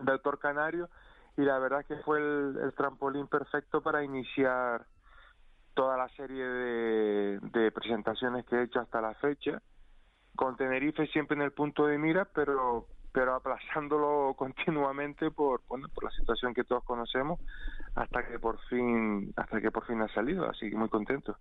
de 0.00 0.20
canario 0.40 0.88
y 1.36 1.42
la 1.42 1.58
verdad 1.58 1.84
que 1.84 1.96
fue 1.96 2.18
el, 2.18 2.58
el 2.62 2.72
trampolín 2.74 3.26
perfecto 3.26 3.82
para 3.82 4.02
iniciar 4.02 4.86
toda 5.74 5.98
la 5.98 6.08
serie 6.10 6.44
de, 6.44 7.38
de 7.42 7.70
presentaciones 7.70 8.46
que 8.46 8.56
he 8.56 8.62
hecho 8.62 8.80
hasta 8.80 9.02
la 9.02 9.14
fecha. 9.14 9.60
Con 10.34 10.56
Tenerife 10.56 11.06
siempre 11.08 11.36
en 11.36 11.42
el 11.42 11.52
punto 11.52 11.86
de 11.86 11.98
mira 11.98 12.26
pero 12.34 12.86
pero 13.16 13.34
aplazándolo 13.34 14.34
continuamente 14.36 15.30
por 15.30 15.62
bueno, 15.68 15.88
por 15.88 16.04
la 16.04 16.10
situación 16.10 16.52
que 16.52 16.64
todos 16.64 16.84
conocemos 16.84 17.40
hasta 17.94 18.26
que 18.26 18.38
por 18.38 18.58
fin 18.68 19.32
hasta 19.36 19.58
que 19.58 19.70
por 19.70 19.86
fin 19.86 20.02
ha 20.02 20.08
salido 20.08 20.46
así 20.46 20.68
que 20.68 20.76
muy 20.76 20.90
contento. 20.90 21.34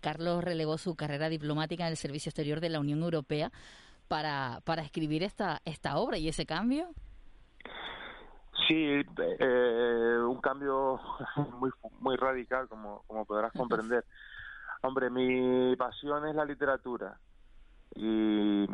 Carlos 0.00 0.44
relegó 0.44 0.78
su 0.78 0.94
carrera 0.94 1.28
diplomática 1.28 1.82
en 1.82 1.90
el 1.90 1.96
Servicio 1.96 2.30
Exterior 2.30 2.60
de 2.60 2.68
la 2.68 2.78
Unión 2.78 3.02
Europea 3.02 3.50
para, 4.06 4.60
para 4.64 4.82
escribir 4.82 5.24
esta, 5.24 5.60
esta 5.64 5.96
obra 5.96 6.18
y 6.18 6.28
ese 6.28 6.46
cambio. 6.46 6.86
Sí, 8.68 9.02
Sí, 9.02 9.02
eh, 9.40 10.18
un 10.24 10.40
cambio 10.40 11.00
muy 11.58 11.70
muy 11.98 12.14
radical, 12.14 12.68
como, 12.68 13.02
como 13.08 13.24
podrás 13.24 13.50
comprender. 13.52 14.04
Hombre, 14.82 15.10
mi 15.10 15.74
pasión 15.74 16.28
es 16.28 16.36
la 16.36 16.44
literatura 16.44 17.18
y 17.96 18.66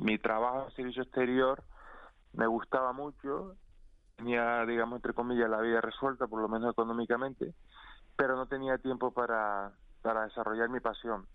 mi 0.00 0.18
trabajo 0.18 0.66
en 0.66 0.74
servicio 0.74 1.02
exterior 1.04 1.62
me 2.36 2.46
gustaba 2.46 2.92
mucho, 2.92 3.56
tenía, 4.16 4.64
digamos, 4.64 4.96
entre 4.96 5.14
comillas, 5.14 5.50
la 5.50 5.60
vida 5.60 5.80
resuelta, 5.80 6.26
por 6.26 6.40
lo 6.40 6.48
menos 6.48 6.72
económicamente, 6.72 7.54
pero 8.16 8.36
no 8.36 8.46
tenía 8.46 8.78
tiempo 8.78 9.10
para, 9.12 9.72
para 10.02 10.24
desarrollar 10.24 10.68
mi 10.68 10.80
pasión. 10.80 11.26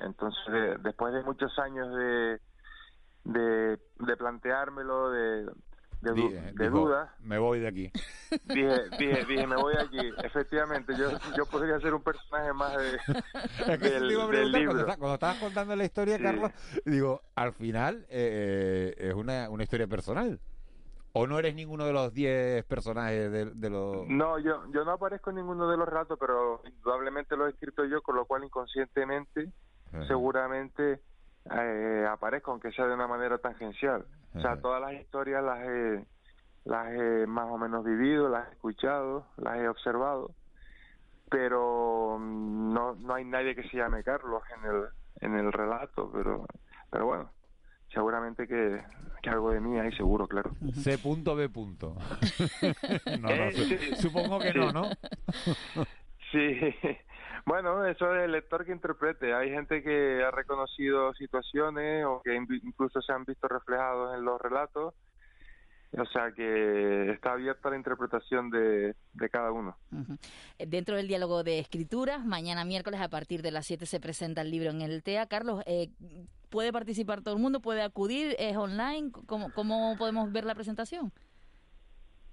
Entonces, 0.00 0.82
después 0.82 1.14
de 1.14 1.22
muchos 1.22 1.56
años 1.58 1.94
de, 1.94 2.40
de, 3.24 3.78
de 3.98 4.16
planteármelo, 4.16 5.10
de, 5.10 5.50
de, 6.12 6.52
de 6.52 6.70
dudas. 6.70 7.10
Me 7.20 7.38
voy 7.38 7.60
de 7.60 7.68
aquí. 7.68 7.90
Dije, 8.44 8.90
dije, 8.98 9.24
dije, 9.26 9.46
me 9.46 9.56
voy 9.56 9.74
de 9.74 9.82
aquí. 9.82 10.12
Efectivamente, 10.22 10.94
yo, 10.96 11.10
yo 11.36 11.46
podría 11.46 11.78
ser 11.80 11.94
un 11.94 12.02
personaje 12.02 12.52
más 12.52 12.76
de, 12.76 13.78
del, 13.78 14.08
del 14.08 14.52
libro. 14.52 14.86
Cuando, 14.98 15.14
estabas 15.14 15.38
contando 15.38 15.74
la 15.76 15.84
historia, 15.84 16.18
Carlos, 16.18 16.50
digo, 16.84 17.22
al 17.34 17.52
final 17.52 18.06
eh, 18.08 18.94
es 18.98 19.14
una, 19.14 19.48
una 19.50 19.62
historia 19.62 19.86
personal. 19.86 20.40
¿O 21.16 21.28
no 21.28 21.38
eres 21.38 21.54
ninguno 21.54 21.84
de 21.86 21.92
los 21.92 22.12
10 22.12 22.64
personajes 22.64 23.30
de, 23.30 23.70
los...? 23.70 24.08
No, 24.08 24.36
yo, 24.40 24.64
yo 24.72 24.84
no 24.84 24.90
aparezco 24.90 25.30
en 25.30 25.36
ninguno 25.36 25.70
de 25.70 25.76
los 25.76 25.88
ratos, 25.88 26.18
pero 26.18 26.60
indudablemente 26.64 27.36
lo 27.36 27.46
he 27.46 27.50
escrito 27.50 27.84
yo, 27.84 28.02
con 28.02 28.16
lo 28.16 28.24
cual 28.24 28.42
inconscientemente, 28.42 29.52
seguramente 30.08 31.00
eh, 31.50 32.06
aparezco, 32.10 32.52
aunque 32.52 32.72
sea 32.72 32.86
de 32.86 32.94
una 32.94 33.06
manera 33.06 33.38
tangencial. 33.38 34.06
O 34.34 34.40
sea, 34.40 34.60
todas 34.60 34.80
las 34.80 34.94
historias 34.94 35.44
las 35.44 35.60
he, 35.60 36.04
las 36.64 36.92
he 36.92 37.26
más 37.26 37.50
o 37.50 37.58
menos 37.58 37.84
vivido, 37.84 38.28
las 38.28 38.48
he 38.48 38.52
escuchado, 38.52 39.26
las 39.36 39.58
he 39.58 39.68
observado, 39.68 40.32
pero 41.30 42.18
no, 42.18 42.94
no 42.94 43.14
hay 43.14 43.24
nadie 43.24 43.54
que 43.54 43.68
se 43.68 43.76
llame 43.76 44.02
Carlos 44.02 44.42
en 44.56 44.70
el, 44.70 44.84
en 45.20 45.38
el 45.38 45.52
relato, 45.52 46.10
pero, 46.12 46.46
pero 46.90 47.06
bueno, 47.06 47.30
seguramente 47.92 48.48
que, 48.48 48.82
que 49.22 49.30
algo 49.30 49.52
de 49.52 49.60
mí 49.60 49.78
hay 49.78 49.92
seguro, 49.92 50.26
claro. 50.26 50.50
C.B. 50.72 50.98
no, 53.20 53.28
no, 53.28 53.30
eh, 53.44 53.96
supongo 53.96 54.40
que 54.40 54.52
no, 54.52 54.72
¿no? 54.72 54.84
sí. 56.32 56.58
Bueno, 57.46 57.84
eso 57.86 58.14
es 58.14 58.24
el 58.24 58.32
lector 58.32 58.64
que 58.64 58.72
interprete. 58.72 59.34
Hay 59.34 59.50
gente 59.50 59.82
que 59.82 60.22
ha 60.24 60.30
reconocido 60.30 61.12
situaciones 61.14 62.04
o 62.06 62.22
que 62.22 62.34
incluso 62.34 63.02
se 63.02 63.12
han 63.12 63.24
visto 63.24 63.48
reflejados 63.48 64.14
en 64.16 64.24
los 64.24 64.40
relatos. 64.40 64.94
O 65.96 66.06
sea 66.06 66.32
que 66.32 67.10
está 67.12 67.32
abierta 67.32 67.70
la 67.70 67.76
interpretación 67.76 68.50
de, 68.50 68.96
cada 69.30 69.52
uno. 69.52 69.76
Dentro 70.58 70.96
del 70.96 71.06
diálogo 71.06 71.44
de 71.44 71.60
escrituras, 71.60 72.24
mañana 72.24 72.64
miércoles 72.64 73.00
a 73.00 73.08
partir 73.08 73.42
de 73.42 73.52
las 73.52 73.66
7 73.66 73.86
se 73.86 74.00
presenta 74.00 74.40
el 74.40 74.50
libro 74.50 74.70
en 74.70 74.80
el 74.80 75.02
TEA. 75.04 75.26
Carlos, 75.26 75.62
eh, 75.66 75.90
¿puede 76.50 76.72
participar 76.72 77.22
todo 77.22 77.34
el 77.34 77.40
mundo? 77.40 77.60
¿Puede 77.60 77.82
acudir? 77.82 78.34
¿Es 78.38 78.56
online? 78.56 79.12
¿Cómo, 79.26 79.52
cómo 79.52 79.94
podemos 79.96 80.32
ver 80.32 80.44
la 80.44 80.54
presentación? 80.56 81.12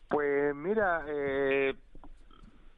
Pues 0.09 0.55
mira, 0.55 1.05
eh, 1.07 1.75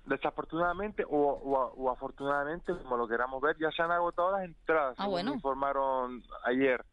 desafortunadamente 0.05 1.05
o, 1.09 1.89
afortunadamente, 1.91 2.73
como 2.73 2.97
lo 2.97 3.07
queramos 3.07 3.41
ver, 3.41 3.57
ya 3.57 3.71
se 3.71 3.81
han 3.81 3.91
agotado 3.91 4.31
las 4.31 4.43
entradas, 4.43 4.95
ah, 4.97 5.07
bueno. 5.07 5.33
informaron 5.33 6.23
ayer. 6.45 6.83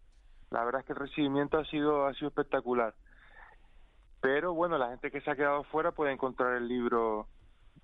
La 0.50 0.64
verdad 0.64 0.81
es 0.81 0.87
que 0.87 0.93
el 0.93 0.99
recibimiento 0.99 1.59
ha 1.59 1.64
sido 1.67 2.07
ha 2.07 2.14
sido 2.14 2.29
espectacular. 2.29 2.95
Pero 4.21 4.52
bueno, 4.52 4.76
la 4.79 4.88
gente 4.88 5.11
que 5.11 5.21
se 5.21 5.31
ha 5.31 5.37
quedado 5.37 5.64
fuera 5.64 5.93
puede 5.93 6.12
encontrar 6.12 6.57
el 6.57 6.69
libro 6.69 7.26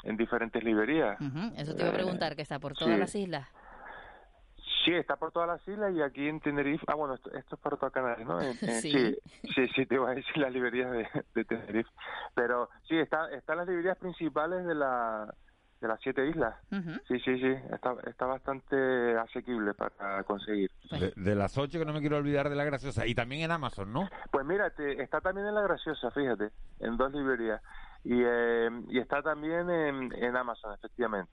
en 0.03 0.17
diferentes 0.17 0.63
librerías. 0.63 1.19
Eso 1.57 1.75
te 1.75 1.83
iba 1.83 1.91
a 1.91 1.95
eh, 1.95 1.97
preguntar, 1.97 2.37
que 2.37 2.43
está 2.43 2.59
por 2.59 2.75
todas 2.75 2.99
las 2.99 3.15
islas. 3.15 3.49
Sí, 4.87 4.95
está 4.95 5.17
por 5.17 5.33
todas 5.33 5.49
las 5.49 5.67
islas 5.67 5.93
y 5.97 6.01
aquí 6.01 6.29
en 6.29 6.39
Tenerife. 6.39 6.85
Ah, 6.87 6.95
bueno, 6.95 7.15
esto, 7.15 7.31
es 7.37 7.45
por 7.61 7.77
toda 7.77 7.91
Canarias, 7.91 8.29
¿no? 8.29 8.41
sí. 8.81 9.17
sí. 9.53 9.67
sí, 9.75 9.85
te 9.85 9.97
iba 9.97 10.09
a 10.09 10.15
decir 10.15 10.39
las 10.39 10.53
librerías 10.53 10.93
de, 11.35 11.45
Tenerife. 11.45 11.91
Pero 12.37 12.71
sí, 12.89 12.97
está, 12.97 13.29
están 13.33 13.57
las 13.57 13.67
librerías 13.67 13.99
principales 13.99 14.65
de 14.65 14.77
la 14.77 15.35
de 15.81 15.89
las 15.89 16.01
siete 16.01 16.27
islas. 16.27 16.55
Sí, 17.09 17.19
sí, 17.19 17.39
sí, 17.39 17.53
está, 17.71 17.97
está 18.07 18.27
bastante 18.27 19.19
asequible 19.19 19.75
para 19.75 20.23
conseguir. 20.23 20.71
De, 21.17 21.35
las 21.35 21.59
ocho 21.59 21.79
que 21.79 21.85
no 21.85 21.93
me 21.93 22.01
quiero 22.01 22.17
olvidar 22.17 22.49
de 22.49 22.57
la 22.57 22.65
Graciosa. 22.65 23.07
Y 23.07 23.15
también 23.15 23.43
en 23.43 23.51
Amazon, 23.51 23.93
¿no? 23.93 24.09
Pues 24.31 24.47
mira, 24.47 24.69
está 24.79 25.21
también 25.21 25.49
en 25.49 25.55
la 25.55 25.63
Graciosa, 25.63 26.11
fíjate, 26.13 26.51
en 26.79 26.97
dos 26.97 27.13
librerías. 27.13 27.61
Y, 28.05 28.23
eh, 28.25 28.71
y 28.89 29.01
está 29.01 29.21
también 29.21 29.69
en, 29.69 30.15
en 30.15 30.37
Amazon, 30.37 30.73
efectivamente. 30.75 31.31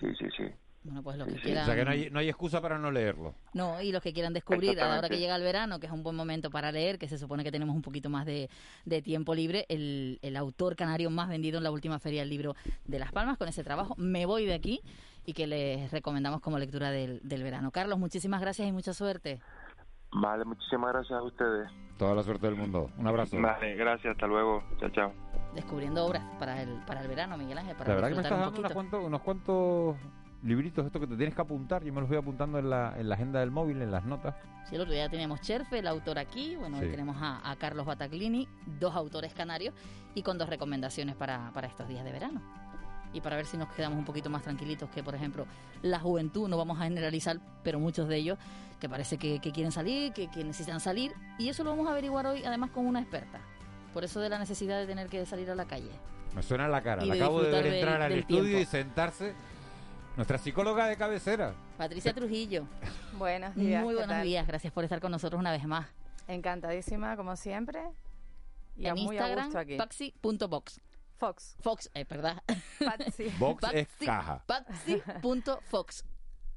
Sí, 0.00 0.12
sí, 0.16 0.28
sí. 0.36 0.50
Bueno, 0.82 1.02
pues 1.02 1.18
los 1.18 1.28
que 1.28 1.34
quieran... 1.34 1.64
O 1.64 1.66
sea 1.66 1.76
que 1.76 1.84
no 1.84 1.90
hay, 1.90 2.08
no 2.10 2.20
hay 2.20 2.28
excusa 2.28 2.62
para 2.62 2.78
no 2.78 2.90
leerlo. 2.90 3.34
No, 3.52 3.82
y 3.82 3.92
los 3.92 4.02
que 4.02 4.14
quieran 4.14 4.32
descubrir 4.32 4.80
a 4.80 4.88
la 4.88 4.98
hora 4.98 5.08
que 5.10 5.18
llega 5.18 5.36
el 5.36 5.42
verano, 5.42 5.78
que 5.78 5.86
es 5.86 5.92
un 5.92 6.02
buen 6.02 6.16
momento 6.16 6.50
para 6.50 6.72
leer, 6.72 6.98
que 6.98 7.06
se 7.06 7.18
supone 7.18 7.44
que 7.44 7.52
tenemos 7.52 7.76
un 7.76 7.82
poquito 7.82 8.08
más 8.08 8.24
de, 8.24 8.48
tiempo 9.02 9.34
libre, 9.34 9.66
el, 9.68 10.18
el, 10.22 10.36
autor 10.36 10.76
canario 10.76 11.10
más 11.10 11.28
vendido 11.28 11.58
en 11.58 11.64
la 11.64 11.70
última 11.70 11.98
feria 11.98 12.20
del 12.20 12.30
libro 12.30 12.54
de 12.86 12.98
Las 12.98 13.12
Palmas, 13.12 13.36
con 13.36 13.48
ese 13.48 13.62
trabajo, 13.62 13.94
Me 13.98 14.24
Voy 14.24 14.46
de 14.46 14.54
aquí, 14.54 14.80
y 15.26 15.34
que 15.34 15.46
les 15.46 15.90
recomendamos 15.90 16.40
como 16.40 16.58
lectura 16.58 16.90
del, 16.90 17.20
del 17.24 17.42
verano. 17.42 17.70
Carlos, 17.72 17.98
muchísimas 17.98 18.40
gracias 18.40 18.66
y 18.66 18.72
mucha 18.72 18.94
suerte. 18.94 19.40
Vale, 20.12 20.44
muchísimas 20.44 20.92
gracias 20.92 21.18
a 21.18 21.22
ustedes. 21.22 21.70
Toda 21.98 22.14
la 22.14 22.22
suerte 22.22 22.46
del 22.46 22.56
mundo. 22.56 22.90
Un 22.96 23.06
abrazo. 23.06 23.36
Vale, 23.38 23.76
gracias, 23.76 24.12
hasta 24.12 24.26
luego. 24.26 24.64
Chao, 24.80 24.88
chao. 24.90 25.12
Descubriendo 25.54 26.04
obras 26.06 26.24
para 26.38 26.62
el, 26.62 26.70
para 26.86 27.02
el 27.02 27.08
verano, 27.08 27.36
Miguel 27.36 27.58
Ángel. 27.58 27.76
Para 27.76 27.90
la 27.90 27.94
verdad 27.96 28.08
que 28.08 28.14
me 28.14 28.22
estás 28.22 28.40
dando 28.40 28.60
unos 28.60 28.72
cuantos, 28.72 29.04
unos 29.04 29.20
cuantos 29.20 29.96
libritos 30.42 30.86
estos 30.86 31.00
que 31.00 31.06
te 31.06 31.16
tienes 31.16 31.34
que 31.34 31.42
apuntar, 31.42 31.84
yo 31.84 31.92
me 31.92 32.00
los 32.00 32.08
voy 32.08 32.18
apuntando 32.18 32.58
en 32.58 32.70
la, 32.70 32.94
en 32.96 33.08
la 33.08 33.14
agenda 33.14 33.40
del 33.40 33.50
móvil, 33.50 33.82
en 33.82 33.90
las 33.90 34.04
notas. 34.04 34.34
Sí, 34.68 34.74
el 34.74 34.80
otro 34.80 34.94
día 34.94 35.08
teníamos 35.08 35.40
Cherfe, 35.40 35.78
el 35.78 35.86
autor 35.86 36.18
aquí, 36.18 36.56
bueno, 36.56 36.78
hoy 36.78 36.88
tenemos 36.90 37.16
a, 37.20 37.54
Carlos 37.58 37.86
Bataglini, 37.86 38.48
dos 38.78 38.94
autores 38.94 39.34
canarios 39.34 39.74
y 40.14 40.22
con 40.22 40.38
dos 40.38 40.48
recomendaciones 40.48 41.14
para, 41.16 41.50
para 41.52 41.66
estos 41.66 41.88
días 41.88 42.04
de 42.04 42.12
verano. 42.12 42.40
Y 43.12 43.20
para 43.20 43.36
ver 43.36 43.46
si 43.46 43.56
nos 43.56 43.68
quedamos 43.74 43.98
un 43.98 44.04
poquito 44.04 44.30
más 44.30 44.42
tranquilitos 44.42 44.88
que, 44.90 45.02
por 45.02 45.14
ejemplo, 45.14 45.46
la 45.82 45.98
juventud, 45.98 46.48
no 46.48 46.56
vamos 46.56 46.78
a 46.78 46.84
generalizar, 46.84 47.40
pero 47.64 47.80
muchos 47.80 48.08
de 48.08 48.16
ellos 48.16 48.38
que 48.78 48.88
parece 48.88 49.18
que, 49.18 49.40
quieren 49.40 49.72
salir, 49.72 50.12
que, 50.12 50.30
que 50.30 50.42
necesitan 50.42 50.80
salir, 50.80 51.12
y 51.38 51.48
eso 51.48 51.64
lo 51.64 51.70
vamos 51.70 51.86
a 51.88 51.90
averiguar 51.90 52.26
hoy, 52.26 52.44
además 52.44 52.70
con 52.70 52.86
una 52.86 53.00
experta. 53.00 53.40
Por 53.92 54.04
eso 54.04 54.20
de 54.20 54.28
la 54.28 54.38
necesidad 54.38 54.78
de 54.78 54.86
tener 54.86 55.08
que 55.08 55.26
salir 55.26 55.50
a 55.50 55.54
la 55.54 55.66
calle. 55.66 55.90
Me 56.34 56.42
suena 56.42 56.68
la 56.68 56.80
cara, 56.80 57.04
le 57.04 57.12
acabo 57.12 57.42
de 57.42 57.50
ver 57.50 57.66
entrar 57.66 58.00
al 58.00 58.12
estudio 58.12 58.60
y 58.60 58.64
sentarse 58.64 59.34
nuestra 60.20 60.36
psicóloga 60.36 60.86
de 60.86 60.98
cabecera. 60.98 61.54
Patricia 61.78 62.12
Trujillo. 62.12 62.66
buenos 63.18 63.54
días. 63.54 63.82
Muy 63.82 63.94
buenos 63.94 64.22
días. 64.22 64.46
Gracias 64.46 64.70
por 64.70 64.84
estar 64.84 65.00
con 65.00 65.10
nosotros 65.10 65.40
una 65.40 65.50
vez 65.50 65.64
más. 65.64 65.86
Encantadísima, 66.28 67.16
como 67.16 67.36
siempre. 67.36 67.80
Y 68.76 68.86
en 68.86 68.98
Instagram, 68.98 69.50
paxi.box. 69.78 70.82
Fox. 71.16 71.56
Fox, 71.60 71.90
eh, 71.94 72.04
¿verdad? 72.04 72.42
Patsy. 72.84 73.32
Box 73.38 73.64
es 73.72 73.88
caja. 74.04 74.44
Patsy.fox. 74.46 76.04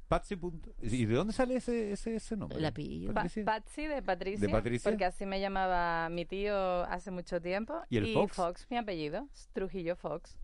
Patsy. 0.08 0.38
¿Y 0.82 1.06
de 1.06 1.14
dónde 1.14 1.32
sale 1.32 1.56
ese, 1.56 1.92
ese, 1.92 2.16
ese 2.16 2.36
nombre? 2.36 2.60
La 2.60 2.70
pillo. 2.70 3.14
Patsy 3.14 3.86
de 3.86 4.02
Patricia, 4.02 4.46
de 4.46 4.52
Patricia. 4.52 4.90
Porque 4.90 5.06
así 5.06 5.24
me 5.24 5.40
llamaba 5.40 6.10
mi 6.10 6.26
tío 6.26 6.82
hace 6.82 7.10
mucho 7.10 7.40
tiempo. 7.40 7.80
¿Y 7.88 7.96
el 7.96 8.12
Fox? 8.12 8.36
Fox, 8.36 8.66
mi 8.68 8.76
apellido. 8.76 9.26
Trujillo 9.54 9.96
Fox. 9.96 10.36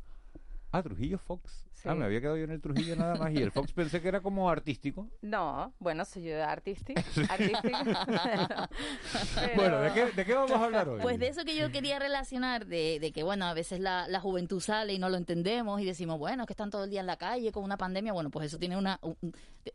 Ah, 0.72 0.82
Trujillo 0.82 1.18
Fox. 1.18 1.66
Ah, 1.84 1.94
me 1.94 2.04
había 2.04 2.20
quedado 2.20 2.36
yo 2.36 2.44
en 2.44 2.50
el 2.50 2.60
Trujillo 2.60 2.94
nada 2.94 3.16
más. 3.16 3.32
Y 3.32 3.38
el 3.38 3.50
Fox 3.50 3.72
pensé 3.72 4.02
que 4.02 4.08
era 4.08 4.20
como 4.20 4.50
artístico. 4.50 5.08
No, 5.22 5.72
bueno, 5.78 6.04
soy 6.04 6.24
yo 6.24 6.44
artístico. 6.44 7.00
Bueno, 9.56 9.80
¿de 9.80 9.92
qué, 9.92 10.06
¿de 10.06 10.24
qué, 10.24 10.34
vamos 10.34 10.52
a 10.52 10.64
hablar 10.64 10.88
hoy? 10.88 11.00
Pues 11.00 11.18
de 11.18 11.28
eso 11.28 11.44
que 11.44 11.56
yo 11.56 11.70
quería 11.70 11.98
relacionar, 11.98 12.66
de, 12.66 12.98
de 13.00 13.12
que, 13.12 13.22
bueno, 13.22 13.46
a 13.46 13.54
veces 13.54 13.80
la, 13.80 14.06
la, 14.08 14.20
juventud 14.20 14.60
sale 14.60 14.92
y 14.92 14.98
no 14.98 15.08
lo 15.08 15.16
entendemos 15.16 15.80
y 15.80 15.84
decimos, 15.84 16.18
bueno, 16.18 16.46
que 16.46 16.52
están 16.52 16.70
todo 16.70 16.84
el 16.84 16.90
día 16.90 17.00
en 17.00 17.06
la 17.06 17.16
calle 17.16 17.52
con 17.52 17.64
una 17.64 17.76
pandemia. 17.76 18.12
Bueno, 18.12 18.30
pues 18.30 18.46
eso 18.46 18.58
tiene 18.58 18.76
una... 18.76 19.00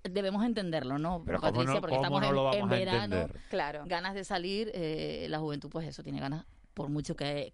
debemos 0.03 0.45
entenderlo, 0.45 0.97
¿no, 0.97 1.23
Pero 1.25 1.39
Patricia? 1.39 1.81
porque 1.81 1.95
estamos 1.95 2.23
en, 2.23 2.59
en 2.59 2.69
verano. 2.69 3.27
Claro. 3.49 3.83
Ganas 3.85 4.13
de 4.13 4.23
salir, 4.23 4.71
eh, 4.73 5.27
la 5.29 5.39
juventud, 5.39 5.69
pues 5.69 5.87
eso, 5.87 6.03
tiene 6.03 6.19
ganas 6.19 6.45
por 6.75 6.89
mucho 6.89 7.15
que, 7.15 7.51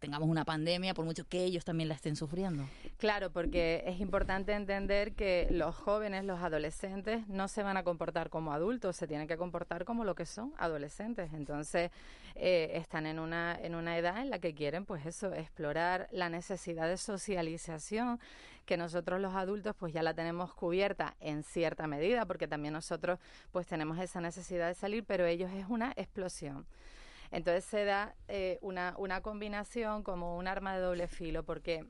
tengamos 0.00 0.28
una 0.28 0.44
pandemia, 0.44 0.94
por 0.94 1.04
mucho 1.04 1.28
que 1.28 1.44
ellos 1.44 1.64
también 1.64 1.88
la 1.90 1.94
estén 1.94 2.16
sufriendo. 2.16 2.64
Claro, 2.96 3.30
porque 3.30 3.84
es 3.86 4.00
importante 4.00 4.52
entender 4.52 5.12
que 5.12 5.46
los 5.50 5.76
jóvenes, 5.76 6.24
los 6.24 6.40
adolescentes, 6.40 7.28
no 7.28 7.48
se 7.48 7.62
van 7.62 7.76
a 7.76 7.84
comportar 7.84 8.30
como 8.30 8.52
adultos, 8.52 8.96
se 8.96 9.06
tienen 9.06 9.28
que 9.28 9.36
comportar 9.36 9.84
como 9.84 10.04
lo 10.04 10.14
que 10.14 10.24
son 10.24 10.54
adolescentes. 10.56 11.34
Entonces, 11.34 11.90
eh, 12.34 12.70
están 12.74 13.04
en 13.04 13.18
una, 13.18 13.58
en 13.60 13.74
una 13.74 13.98
edad 13.98 14.22
en 14.22 14.30
la 14.30 14.38
que 14.38 14.54
quieren, 14.54 14.86
pues 14.86 15.04
eso, 15.04 15.34
explorar 15.34 16.08
la 16.10 16.30
necesidad 16.30 16.88
de 16.88 16.96
socialización 16.96 18.18
que 18.64 18.78
nosotros 18.78 19.20
los 19.20 19.34
adultos 19.34 19.76
pues 19.78 19.92
ya 19.92 20.02
la 20.02 20.12
tenemos 20.12 20.52
cubierta 20.52 21.14
en 21.20 21.44
cierta 21.44 21.86
medida 21.86 22.26
porque 22.26 22.48
también 22.48 22.72
nosotros 22.74 23.20
pues 23.52 23.68
tenemos 23.68 23.96
esa 24.00 24.20
necesidad 24.20 24.66
de 24.66 24.74
salir 24.74 25.04
pero 25.04 25.24
ellos 25.24 25.52
es 25.52 25.66
una 25.68 25.92
explosión 25.94 26.66
Entonces 27.30 27.64
se 27.64 27.84
da 27.84 28.14
eh, 28.28 28.58
una, 28.62 28.94
una 28.98 29.20
combinación 29.20 30.02
como 30.02 30.36
un 30.36 30.48
arma 30.48 30.74
de 30.74 30.80
doble 30.80 31.08
filo, 31.08 31.44
porque 31.44 31.84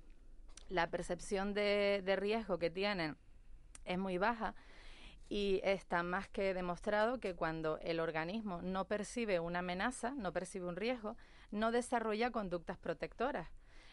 la 0.69 0.91
percepción 0.91 1.55
de, 1.55 2.03
de 2.05 2.17
riesgo 2.17 2.59
que 2.59 2.71
tienen 2.71 3.17
es 3.85 3.99
muy 3.99 4.19
baja 4.19 4.55
y 5.29 5.61
está 5.65 6.03
más 6.03 6.29
que 6.29 6.55
demostrado 6.55 7.19
que 7.19 7.35
cuando 7.35 7.79
el 7.79 8.01
organismo 8.01 8.63
no 8.63 8.87
percibe 8.87 9.41
una 9.41 9.59
amenaza, 9.61 10.13
no 10.13 10.33
percibe 10.33 10.67
un 10.67 10.77
riesgo, 10.77 11.17
no 11.51 11.73
desarrolla 11.73 12.31
conductas 12.31 12.79
protectoras. 12.79 13.49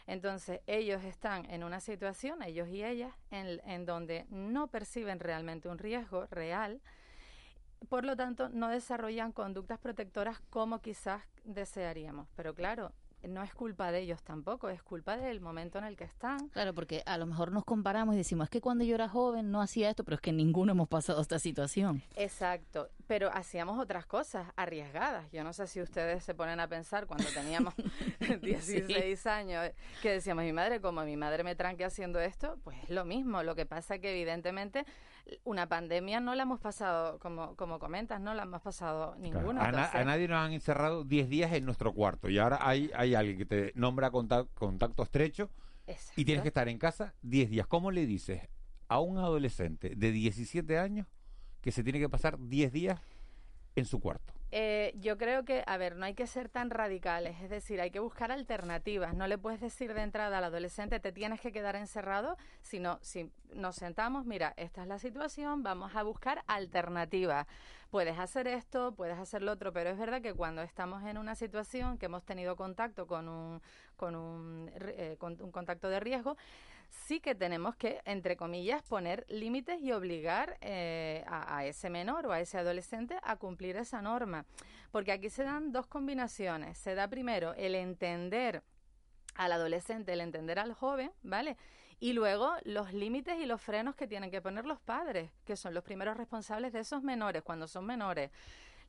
Entonces, 0.05 0.59
ellos 0.67 1.03
están 1.03 1.50
en 1.50 1.63
una 1.63 1.79
situación, 1.79 2.43
ellos 2.43 2.67
y 2.67 2.83
ellas, 2.83 3.13
en, 3.31 3.62
en 3.65 3.85
donde 3.85 4.25
no 4.29 4.67
perciben 4.67 5.19
realmente 5.19 5.69
un 5.69 5.77
riesgo 5.77 6.27
real, 6.27 6.81
por 7.89 8.05
lo 8.05 8.15
tanto, 8.15 8.49
no 8.49 8.69
desarrollan 8.69 9.31
conductas 9.31 9.79
protectoras 9.79 10.39
como 10.49 10.79
quizás 10.79 11.21
desearíamos. 11.43 12.27
Pero 12.35 12.53
claro, 12.53 12.91
no 13.27 13.41
es 13.41 13.53
culpa 13.53 13.91
de 13.91 13.99
ellos 13.99 14.21
tampoco, 14.23 14.69
es 14.69 14.81
culpa 14.83 15.17
del 15.17 15.39
momento 15.39 15.77
en 15.77 15.85
el 15.85 15.95
que 15.95 16.03
están. 16.03 16.49
Claro, 16.49 16.73
porque 16.73 17.03
a 17.05 17.17
lo 17.17 17.25
mejor 17.25 17.51
nos 17.51 17.63
comparamos 17.63 18.15
y 18.15 18.17
decimos, 18.17 18.45
es 18.45 18.49
que 18.49 18.61
cuando 18.61 18.83
yo 18.83 18.95
era 18.95 19.07
joven 19.07 19.51
no 19.51 19.61
hacía 19.61 19.89
esto, 19.89 20.03
pero 20.03 20.15
es 20.15 20.21
que 20.21 20.31
ninguno 20.31 20.73
hemos 20.73 20.87
pasado 20.87 21.21
esta 21.21 21.39
situación. 21.39 22.03
Exacto, 22.15 22.89
pero 23.07 23.29
hacíamos 23.33 23.79
otras 23.79 24.05
cosas 24.05 24.47
arriesgadas. 24.55 25.31
Yo 25.31 25.43
no 25.43 25.53
sé 25.53 25.67
si 25.67 25.81
ustedes 25.81 26.23
se 26.23 26.35
ponen 26.35 26.59
a 26.59 26.67
pensar 26.67 27.07
cuando 27.07 27.25
teníamos 27.33 27.73
16 28.41 29.27
años, 29.27 29.71
que 30.01 30.11
decíamos, 30.11 30.43
mi 30.43 30.53
madre, 30.53 30.81
como 30.81 31.03
mi 31.03 31.17
madre 31.17 31.43
me 31.43 31.55
tranque 31.55 31.85
haciendo 31.85 32.19
esto, 32.19 32.57
pues 32.63 32.77
es 32.83 32.89
lo 32.89 33.05
mismo. 33.05 33.43
Lo 33.43 33.55
que 33.55 33.65
pasa 33.65 33.99
que 33.99 34.11
evidentemente 34.11 34.85
una 35.46 35.68
pandemia 35.68 36.20
no 36.20 36.36
la 36.36 36.44
hemos 36.44 36.60
pasado, 36.60 37.20
como, 37.20 37.56
como 37.56 37.80
comentas, 37.80 38.20
no 38.20 38.34
la 38.34 38.44
hemos 38.44 38.62
pasado 38.62 39.15
ninguna. 39.15 39.63
A, 39.63 40.03
nadie 40.03 40.27
nos 40.27 40.38
han 40.38 40.53
encerrado 40.53 41.03
10 41.03 41.30
días 41.30 41.53
en 41.53 41.65
nuestro 41.65 41.94
cuarto 41.94 42.30
y 42.30 42.38
ahora 42.38 42.60
hay, 42.62 42.92
hay 42.96 43.15
alguien 43.15 43.38
que 43.38 43.46
te 43.46 43.72
nombra 43.75 44.12
contacto, 44.12 45.03
estrecho 45.03 45.50
y 46.15 46.25
tienes 46.25 46.42
que 46.42 46.50
estar 46.50 46.68
en 46.68 46.77
casa 46.77 47.13
10 47.22 47.50
días. 47.50 47.68
¿Cómo 47.68 47.92
le 47.92 48.06
dices 48.06 48.50
a 48.88 49.00
un 49.00 49.18
adolescente 49.18 49.96
de 49.96 50.12
17 50.12 50.77
años 50.77 51.08
que 51.62 51.72
se 51.72 51.84
tiene 51.84 52.00
que 52.00 52.10
pasar 52.10 52.38
10 52.39 52.72
días 52.72 53.00
en 53.75 53.86
su 53.86 54.00
cuarto? 54.00 54.34
Eh, 54.55 54.93
yo 55.00 55.17
creo 55.17 55.45
que, 55.45 55.63
a 55.65 55.77
ver, 55.77 55.95
no 55.95 56.05
hay 56.05 56.13
que 56.13 56.27
ser 56.27 56.48
tan 56.48 56.69
radicales, 56.69 57.41
es 57.41 57.50
decir, 57.50 57.81
hay 57.81 57.89
que 57.89 58.00
buscar 58.00 58.31
alternativas. 58.31 59.15
No 59.15 59.25
le 59.25 59.39
puedes 59.39 59.60
decir 59.60 59.95
de 59.95 60.03
entrada 60.03 60.38
al 60.38 60.43
adolescente, 60.43 61.00
te 61.00 61.12
tienes 61.12 61.41
que 61.41 61.51
quedar 61.51 61.75
encerrado, 61.75 62.38
sino 62.62 63.00
si 63.01 63.31
nos 63.55 63.77
sentamos, 63.77 64.27
mira, 64.27 64.53
esta 64.55 64.83
es 64.83 64.88
la 64.88 65.00
situación, 65.00 65.63
vamos 65.63 65.95
a 65.95 66.03
buscar 66.03 66.43
alternativas. 66.45 67.48
Puedes 67.89 68.19
hacer 68.19 68.48
esto, 68.48 68.93
puedes 68.93 69.17
hacer 69.17 69.41
lo 69.41 69.53
otro, 69.53 69.74
pero 69.74 69.89
es 69.89 69.98
verdad 69.98 70.22
que 70.22 70.36
cuando 70.36 70.62
estamos 70.62 71.03
en 71.03 71.17
una 71.17 71.33
situación 71.33 71.98
que 71.98 72.05
hemos 72.05 72.24
tenido 72.24 72.55
contacto 72.55 73.07
con 73.07 73.27
un, 73.27 73.60
con 73.95 74.15
un, 74.15 74.72
eh, 74.75 75.15
con 75.17 75.41
un 75.41 75.51
contacto 75.51 75.89
de 75.89 76.00
riesgo, 76.00 76.38
sí 76.93 77.19
que 77.19 77.35
tenemos 77.35 77.75
que, 77.75 78.01
entre 78.05 78.38
comillas, 78.38 78.83
poner 78.83 79.25
límites 79.29 79.81
y 79.81 79.91
obligar 79.91 80.57
eh, 80.62 81.23
a, 81.27 81.65
ese 81.65 81.89
menor 81.89 82.27
o 82.27 82.31
a 82.31 82.39
ese 82.39 82.57
adolescente 82.57 83.17
a 83.23 83.35
cumplir 83.35 83.75
esa 83.75 84.01
norma. 84.01 84.45
Porque 84.91 85.12
aquí 85.12 85.29
se 85.29 85.43
dan 85.43 85.71
dos 85.71 85.88
combinaciones. 85.88 86.77
Se 86.77 86.95
da 86.95 87.07
primero 87.07 87.53
el 87.55 87.75
entender 87.75 88.63
al 89.35 89.51
adolescente, 89.51 90.13
el 90.13 90.21
entender 90.21 90.59
al 90.59 90.73
joven, 90.73 91.12
¿vale? 91.23 91.57
Y 92.00 92.13
luego 92.13 92.53
los 92.63 92.93
límites 92.93 93.39
y 93.39 93.45
los 93.45 93.62
frenos 93.62 93.95
que 93.95 94.07
tienen 94.07 94.29
que 94.29 94.41
poner 94.41 94.65
los 94.65 94.79
padres, 94.79 95.31
que 95.45 95.55
son 95.55 95.73
los 95.73 95.83
primeros 95.83 96.17
responsables 96.17 96.73
de 96.73 96.81
esos 96.81 97.01
menores 97.01 97.43
cuando 97.43 97.67
son 97.67 97.85
menores 97.85 98.29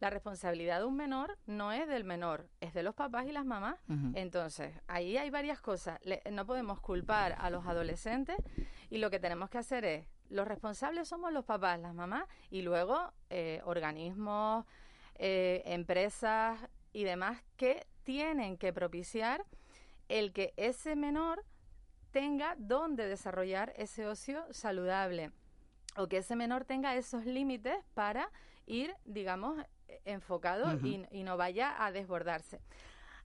la 0.01 0.11
responsabilidad 0.11 0.81
de 0.81 0.85
un 0.87 0.97
menor 0.97 1.39
no 1.47 1.73
es 1.73 1.89
del 1.89 2.05
menor, 2.05 2.49
es 2.61 2.75
de 2.75 2.83
los 2.83 2.95
papás 2.95 3.27
y 3.27 3.33
las 3.33 3.45
mamás. 3.45 3.77
Entonces, 4.15 4.75
ahí 4.87 5.17
hay 5.17 5.31
varias 5.31 5.61
cosas. 5.61 6.01
no 6.31 6.47
podemos 6.47 6.81
culpar 6.81 7.37
a 7.39 7.51
los 7.51 7.67
adolescentes 7.67 8.37
y 8.91 8.99
lo 8.99 9.11
que 9.11 9.19
tenemos 9.19 9.51
que 9.51 9.59
hacer 9.59 9.85
es, 9.85 10.07
los 10.31 10.49
responsables 10.49 11.09
somos 11.09 11.33
los 11.33 11.45
papás, 11.45 11.79
las 11.79 11.95
mamás 11.95 12.25
y 12.51 12.63
luego 12.63 13.13
eh, 13.31 13.61
organismos, 13.65 14.65
eh, 15.17 15.63
empresas 15.67 16.59
y 16.93 17.05
demás 17.05 17.43
que 17.57 17.87
tienen 18.05 18.57
que 18.57 18.73
propiciar 18.73 19.45
el 20.09 20.33
que 20.33 20.53
ese 20.57 20.97
menor 20.97 21.45
tenga 22.11 22.55
donde 22.59 23.07
desarrollar 23.07 23.73
ese 23.77 24.07
ocio 24.07 24.45
saludable 24.53 25.33
o 25.97 26.09
que 26.09 26.19
ese 26.19 26.37
menor 26.37 26.65
tenga 26.65 26.97
esos 26.97 27.25
límites 27.25 27.77
para 27.95 28.31
ir, 28.67 28.95
digamos, 29.05 29.65
enfocado 30.05 30.73
y, 30.85 31.23
no 31.23 31.37
vaya 31.37 31.85
a 31.85 31.93
desbordarse. 31.93 32.61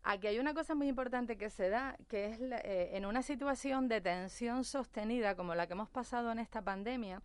Aquí 0.03 0.27
hay 0.27 0.39
una 0.39 0.53
cosa 0.53 0.75
muy 0.75 0.87
importante 0.87 1.37
que 1.37 1.49
se 1.49 1.69
da, 1.69 1.97
que 2.07 2.27
es 2.27 2.39
eh, 2.41 2.91
en 2.93 3.05
una 3.05 3.21
situación 3.21 3.87
de 3.89 3.99
tensión 3.99 4.63
sostenida 4.63 5.35
como 5.35 5.55
la 5.55 5.67
que 5.67 5.73
hemos 5.73 5.89
pasado 5.89 6.31
en 6.31 6.39
esta 6.39 6.61
pandemia, 6.61 7.21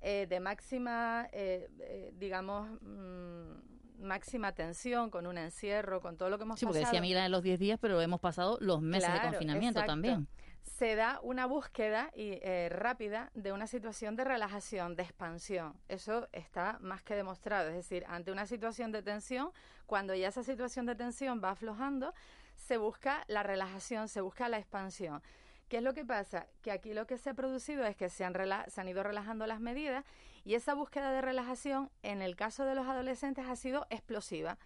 eh, 0.00 0.26
de 0.28 0.40
máxima, 0.40 1.28
eh, 1.32 2.12
digamos, 2.18 2.68
mm, 2.82 4.02
máxima 4.04 4.52
tensión, 4.52 5.10
con 5.10 5.28
un 5.28 5.38
encierro, 5.38 6.00
con 6.00 6.16
todo 6.16 6.28
lo 6.30 6.38
que 6.38 6.42
hemos 6.42 6.56
pasado. 6.56 6.72
Sí, 6.72 6.78
porque 6.78 6.86
decía 6.86 7.00
Miguel 7.00 7.24
en 7.24 7.30
los 7.30 7.44
10 7.44 7.60
días, 7.60 7.78
pero 7.80 8.00
hemos 8.00 8.18
pasado 8.18 8.58
los 8.60 8.82
meses 8.82 9.12
de 9.12 9.20
confinamiento 9.20 9.84
también 9.84 10.26
se 10.62 10.94
da 10.94 11.20
una 11.22 11.46
búsqueda 11.46 12.10
y, 12.14 12.38
eh, 12.42 12.68
rápida 12.70 13.30
de 13.34 13.52
una 13.52 13.66
situación 13.66 14.16
de 14.16 14.24
relajación, 14.24 14.96
de 14.96 15.02
expansión. 15.02 15.74
Eso 15.88 16.28
está 16.32 16.78
más 16.80 17.02
que 17.02 17.14
demostrado. 17.14 17.68
Es 17.68 17.74
decir, 17.74 18.04
ante 18.08 18.32
una 18.32 18.46
situación 18.46 18.92
de 18.92 19.02
tensión, 19.02 19.50
cuando 19.86 20.14
ya 20.14 20.28
esa 20.28 20.42
situación 20.42 20.86
de 20.86 20.94
tensión 20.94 21.40
va 21.42 21.50
aflojando, 21.50 22.14
se 22.56 22.76
busca 22.76 23.24
la 23.28 23.42
relajación, 23.42 24.08
se 24.08 24.20
busca 24.20 24.48
la 24.48 24.58
expansión. 24.58 25.22
¿Qué 25.68 25.78
es 25.78 25.82
lo 25.82 25.94
que 25.94 26.04
pasa? 26.04 26.46
Que 26.60 26.70
aquí 26.70 26.92
lo 26.92 27.06
que 27.06 27.16
se 27.16 27.30
ha 27.30 27.34
producido 27.34 27.84
es 27.84 27.96
que 27.96 28.08
se 28.08 28.24
han, 28.24 28.34
se 28.68 28.80
han 28.80 28.88
ido 28.88 29.02
relajando 29.02 29.46
las 29.46 29.60
medidas 29.60 30.04
y 30.44 30.54
esa 30.54 30.74
búsqueda 30.74 31.10
de 31.12 31.22
relajación, 31.22 31.90
en 32.02 32.22
el 32.22 32.36
caso 32.36 32.64
de 32.64 32.74
los 32.74 32.86
adolescentes, 32.86 33.46
ha 33.46 33.56
sido 33.56 33.86
explosiva. 33.88 34.58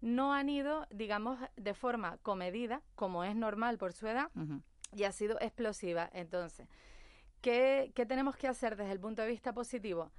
No 0.00 0.34
han 0.34 0.48
ido, 0.48 0.86
digamos, 0.90 1.38
de 1.56 1.74
forma 1.74 2.18
comedida, 2.18 2.82
como 2.94 3.24
es 3.24 3.34
normal 3.34 3.78
por 3.78 3.92
su 3.94 4.06
edad, 4.06 4.30
y 4.94 5.04
ha 5.04 5.12
sido 5.12 5.38
explosiva. 5.40 6.08
Entonces, 6.12 6.68
¿qué, 7.40 7.92
tenemos 8.08 8.36
que 8.36 8.48
hacer 8.48 8.76
desde 8.76 8.92
el 8.92 9.00
punto 9.00 9.22
de 9.22 9.28
vista 9.28 9.52
positivo? 9.52 10.10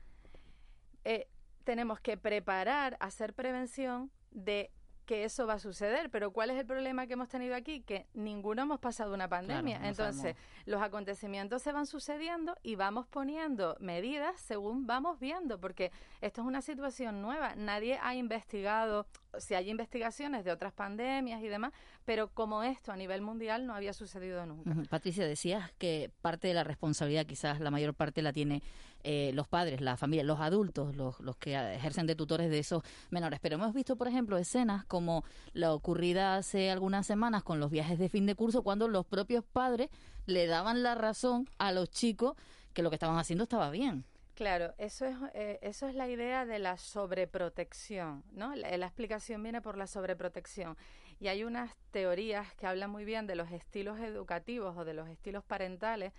Eh, 1.03 1.27
tenemos 1.63 1.99
que 1.99 2.17
preparar, 2.17 2.97
hacer 2.99 3.33
prevención 3.33 4.11
de 4.31 4.71
que 5.05 5.23
eso 5.23 5.47
va 5.47 5.53
a 5.53 5.59
suceder. 5.59 6.09
Pero 6.09 6.31
¿cuál 6.31 6.49
es 6.49 6.57
el 6.57 6.65
problema 6.65 7.07
que 7.07 7.13
hemos 7.13 7.29
tenido 7.29 7.55
aquí? 7.55 7.81
Que 7.81 8.07
ninguno 8.13 8.63
hemos 8.63 8.79
pasado 8.79 9.13
una 9.13 9.29
pandemia. 9.29 9.79
Entonces, 9.87 10.35
los 10.65 10.81
acontecimientos 10.81 11.61
se 11.61 11.71
van 11.71 11.85
sucediendo 11.85 12.55
y 12.63 12.75
vamos 12.75 13.07
poniendo 13.07 13.77
medidas 13.79 14.39
según 14.41 14.87
vamos 14.87 15.19
viendo, 15.19 15.59
porque 15.59 15.91
esto 16.21 16.41
es 16.41 16.47
una 16.47 16.61
situación 16.61 17.21
nueva. 17.21 17.55
Nadie 17.55 17.99
ha 18.01 18.15
investigado, 18.15 19.07
si 19.39 19.53
hay 19.53 19.69
investigaciones 19.69 20.43
de 20.45 20.51
otras 20.51 20.73
pandemias 20.73 21.41
y 21.41 21.47
demás, 21.47 21.73
pero 22.05 22.29
como 22.29 22.63
esto 22.63 22.91
a 22.91 22.97
nivel 22.97 23.21
mundial 23.21 23.65
no 23.65 23.73
había 23.75 23.93
sucedido 23.93 24.45
nunca. 24.45 24.71
Patricia, 24.89 25.27
decías 25.27 25.71
que 25.77 26.11
parte 26.21 26.47
de 26.47 26.53
la 26.53 26.63
responsabilidad, 26.63 27.25
quizás 27.25 27.59
la 27.59 27.71
mayor 27.71 27.93
parte 27.93 28.21
la 28.21 28.33
tiene 28.33 28.61
eh, 29.03 29.31
los 29.33 29.47
padres, 29.47 29.81
la 29.81 29.97
familia, 29.97 30.23
los 30.23 30.39
adultos, 30.39 30.95
los, 30.95 31.19
los 31.19 31.37
que 31.37 31.53
ejercen 31.75 32.07
de 32.07 32.15
tutores 32.15 32.49
de 32.49 32.59
esos 32.59 32.83
menores. 33.11 33.39
Pero 33.39 33.55
hemos 33.55 33.73
visto, 33.73 33.95
por 33.95 34.07
ejemplo, 34.07 34.37
escenas 34.37 34.83
como 34.85 35.23
la 35.53 35.73
ocurrida 35.73 36.37
hace 36.37 36.71
algunas 36.71 37.05
semanas 37.05 37.43
con 37.43 37.59
los 37.59 37.69
viajes 37.69 37.99
de 37.99 38.09
fin 38.09 38.25
de 38.25 38.35
curso, 38.35 38.63
cuando 38.63 38.87
los 38.87 39.05
propios 39.05 39.43
padres 39.43 39.89
le 40.25 40.47
daban 40.47 40.81
la 40.81 40.95
razón 40.95 41.47
a 41.59 41.71
los 41.71 41.91
chicos 41.91 42.35
que 42.73 42.81
lo 42.81 42.89
que 42.89 42.95
estaban 42.95 43.17
haciendo 43.17 43.43
estaba 43.43 43.69
bien. 43.69 44.05
Claro, 44.35 44.73
eso 44.77 45.05
es, 45.05 45.15
eh, 45.33 45.59
eso 45.61 45.87
es 45.87 45.95
la 45.95 46.09
idea 46.09 46.45
de 46.45 46.59
la 46.59 46.77
sobreprotección, 46.77 48.25
¿no? 48.33 48.53
La, 48.53 48.75
la, 48.75 48.85
explicación 48.85 49.41
viene 49.41 49.61
por 49.61 49.77
la 49.77 49.87
sobreprotección. 49.87 50.77
Y 51.21 51.29
hay 51.29 51.45
unas 51.45 51.73
teorías 51.91 52.53
que 52.55 52.67
hablan 52.67 52.89
muy 52.89 53.05
bien 53.05 53.27
de 53.27 53.35
los 53.37 53.49
estilos 53.51 53.97
educativos 53.99 54.75
o 54.77 54.83
de 54.83 54.93
los 54.93 55.07
estilos 55.07 55.45
parentales 55.45 56.11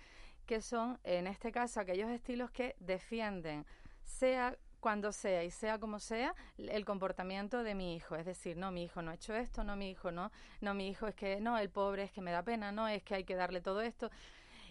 que 0.47 0.61
son, 0.61 0.99
en 1.03 1.27
este 1.27 1.51
caso, 1.51 1.79
aquellos 1.79 2.09
estilos 2.09 2.49
que 2.49 2.75
defienden, 2.79 3.67
sea 4.03 4.57
cuando 4.79 5.11
sea 5.11 5.43
y 5.43 5.51
sea 5.51 5.79
como 5.79 5.99
sea, 5.99 6.33
el 6.57 6.85
comportamiento 6.85 7.61
de 7.63 7.75
mi 7.75 7.95
hijo. 7.95 8.15
Es 8.15 8.25
decir, 8.25 8.57
no, 8.57 8.71
mi 8.71 8.83
hijo 8.85 9.03
no 9.03 9.11
ha 9.11 9.15
hecho 9.15 9.35
esto, 9.35 9.63
no, 9.63 9.75
mi 9.75 9.91
hijo 9.91 10.11
no, 10.11 10.31
no, 10.61 10.73
mi 10.73 10.87
hijo 10.87 11.07
es 11.07 11.13
que, 11.13 11.39
no, 11.39 11.57
el 11.59 11.69
pobre 11.69 12.03
es 12.03 12.11
que 12.11 12.21
me 12.21 12.31
da 12.31 12.41
pena, 12.41 12.71
no, 12.71 12.87
es 12.87 13.03
que 13.03 13.13
hay 13.13 13.25
que 13.25 13.35
darle 13.35 13.61
todo 13.61 13.81
esto. 13.81 14.09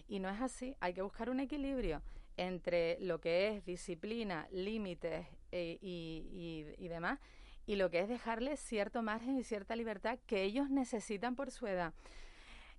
Y 0.09 0.19
no 0.19 0.29
es 0.29 0.41
así, 0.41 0.75
hay 0.81 0.93
que 0.93 1.01
buscar 1.01 1.29
un 1.29 1.39
equilibrio 1.39 2.01
entre 2.37 2.97
lo 2.99 3.19
que 3.19 3.49
es 3.49 3.65
disciplina, 3.65 4.47
límites 4.51 5.27
eh, 5.51 5.77
y, 5.81 6.65
y 6.77 6.87
demás, 6.87 7.19
y 7.65 7.75
lo 7.75 7.89
que 7.89 7.99
es 7.99 8.07
dejarle 8.07 8.55
cierto 8.55 9.03
margen 9.03 9.37
y 9.37 9.43
cierta 9.43 9.75
libertad 9.75 10.17
que 10.25 10.43
ellos 10.43 10.69
necesitan 10.69 11.35
por 11.35 11.51
su 11.51 11.67
edad. 11.67 11.93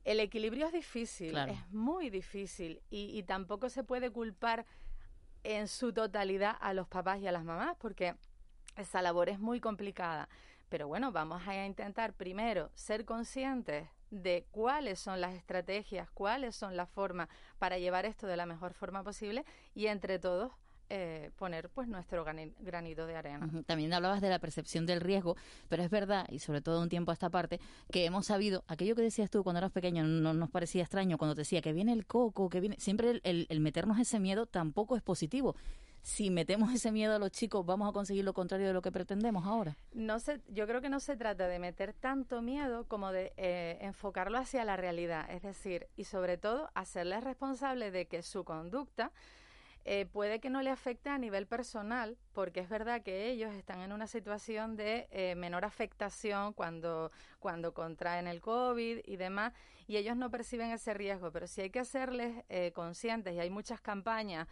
El 0.04 0.20
equilibrio 0.20 0.66
es 0.66 0.72
difícil, 0.72 1.36
es 1.36 1.70
muy 1.70 2.08
difícil 2.08 2.80
y, 2.88 3.22
tampoco 3.24 3.68
se 3.68 3.84
puede 3.84 4.10
culpar 4.10 4.64
en 5.44 5.68
su 5.68 5.92
totalidad 5.92 6.56
a 6.60 6.72
los 6.72 6.88
papás 6.88 7.20
y 7.20 7.26
a 7.26 7.32
las 7.32 7.44
mamás 7.44 7.76
porque 7.78 8.14
esa 8.76 9.02
labor 9.02 9.28
es 9.28 9.38
muy 9.38 9.60
complicada. 9.60 10.30
Pero 10.70 10.88
bueno, 10.88 11.12
vamos 11.12 11.46
a 11.46 11.66
intentar 11.66 12.14
primero 12.14 12.70
ser 12.74 13.04
conscientes 13.04 13.88
de 14.10 14.46
cuáles 14.50 14.98
son 14.98 15.20
las 15.20 15.34
estrategias, 15.34 16.10
cuáles 16.10 16.56
son 16.56 16.76
las 16.76 16.88
formas 16.88 17.28
para 17.58 17.78
llevar 17.78 18.06
esto 18.06 18.26
de 18.26 18.36
la 18.36 18.46
mejor 18.46 18.74
forma 18.74 19.02
posible 19.02 19.44
y 19.74 19.86
entre 19.86 20.18
todos 20.18 20.52
eh, 20.90 21.30
poner 21.36 21.68
pues 21.68 21.86
nuestro 21.86 22.24
granito 22.24 23.06
de 23.06 23.14
arena. 23.14 23.46
También 23.66 23.92
hablabas 23.92 24.22
de 24.22 24.30
la 24.30 24.38
percepción 24.38 24.86
del 24.86 25.02
riesgo, 25.02 25.36
pero 25.68 25.82
es 25.82 25.90
verdad, 25.90 26.26
y 26.30 26.38
sobre 26.38 26.62
todo 26.62 26.80
un 26.80 26.88
tiempo 26.88 27.10
a 27.10 27.14
esta 27.14 27.28
parte, 27.28 27.60
que 27.92 28.06
hemos 28.06 28.24
sabido, 28.24 28.64
aquello 28.68 28.94
que 28.96 29.02
decías 29.02 29.28
tú 29.30 29.44
cuando 29.44 29.58
eras 29.58 29.70
pequeño 29.70 30.04
no 30.04 30.32
nos 30.32 30.48
parecía 30.48 30.80
extraño, 30.82 31.18
cuando 31.18 31.34
te 31.34 31.42
decía 31.42 31.60
que 31.60 31.74
viene 31.74 31.92
el 31.92 32.06
coco, 32.06 32.48
que 32.48 32.60
viene, 32.60 32.76
siempre 32.78 33.20
el, 33.22 33.46
el 33.50 33.60
meternos 33.60 33.98
ese 33.98 34.18
miedo 34.18 34.46
tampoco 34.46 34.96
es 34.96 35.02
positivo 35.02 35.56
si 36.08 36.30
metemos 36.30 36.72
ese 36.72 36.90
miedo 36.90 37.14
a 37.14 37.18
los 37.18 37.30
chicos, 37.30 37.66
vamos 37.66 37.86
a 37.86 37.92
conseguir 37.92 38.24
lo 38.24 38.32
contrario 38.32 38.66
de 38.66 38.72
lo 38.72 38.80
que 38.80 38.90
pretendemos 38.90 39.44
ahora. 39.44 39.76
No 39.92 40.18
se, 40.18 40.40
yo 40.48 40.66
creo 40.66 40.80
que 40.80 40.88
no 40.88 41.00
se 41.00 41.16
trata 41.16 41.48
de 41.48 41.58
meter 41.58 41.92
tanto 41.92 42.40
miedo 42.40 42.88
como 42.88 43.12
de 43.12 43.34
eh, 43.36 43.76
enfocarlo 43.82 44.38
hacia 44.38 44.64
la 44.64 44.78
realidad, 44.78 45.30
es 45.30 45.42
decir, 45.42 45.86
y 45.96 46.04
sobre 46.04 46.38
todo 46.38 46.70
hacerles 46.74 47.22
responsable 47.22 47.90
de 47.90 48.06
que 48.06 48.22
su 48.22 48.42
conducta 48.44 49.12
eh, 49.84 50.06
puede 50.06 50.40
que 50.40 50.50
no 50.50 50.62
le 50.62 50.70
afecte 50.70 51.10
a 51.10 51.18
nivel 51.18 51.46
personal, 51.46 52.16
porque 52.32 52.60
es 52.60 52.68
verdad 52.68 53.02
que 53.02 53.30
ellos 53.30 53.54
están 53.54 53.80
en 53.80 53.92
una 53.92 54.06
situación 54.06 54.76
de 54.76 55.08
eh, 55.10 55.34
menor 55.34 55.64
afectación 55.64 56.54
cuando, 56.54 57.10
cuando 57.38 57.72
contraen 57.74 58.26
el 58.26 58.40
COVID 58.40 59.00
y 59.04 59.16
demás, 59.16 59.52
y 59.86 59.96
ellos 59.96 60.16
no 60.16 60.30
perciben 60.30 60.70
ese 60.70 60.92
riesgo, 60.94 61.32
pero 61.32 61.46
sí 61.46 61.62
hay 61.62 61.70
que 61.70 61.80
hacerles 61.80 62.44
eh, 62.48 62.72
conscientes, 62.74 63.34
y 63.34 63.40
hay 63.40 63.50
muchas 63.50 63.80
campañas 63.80 64.46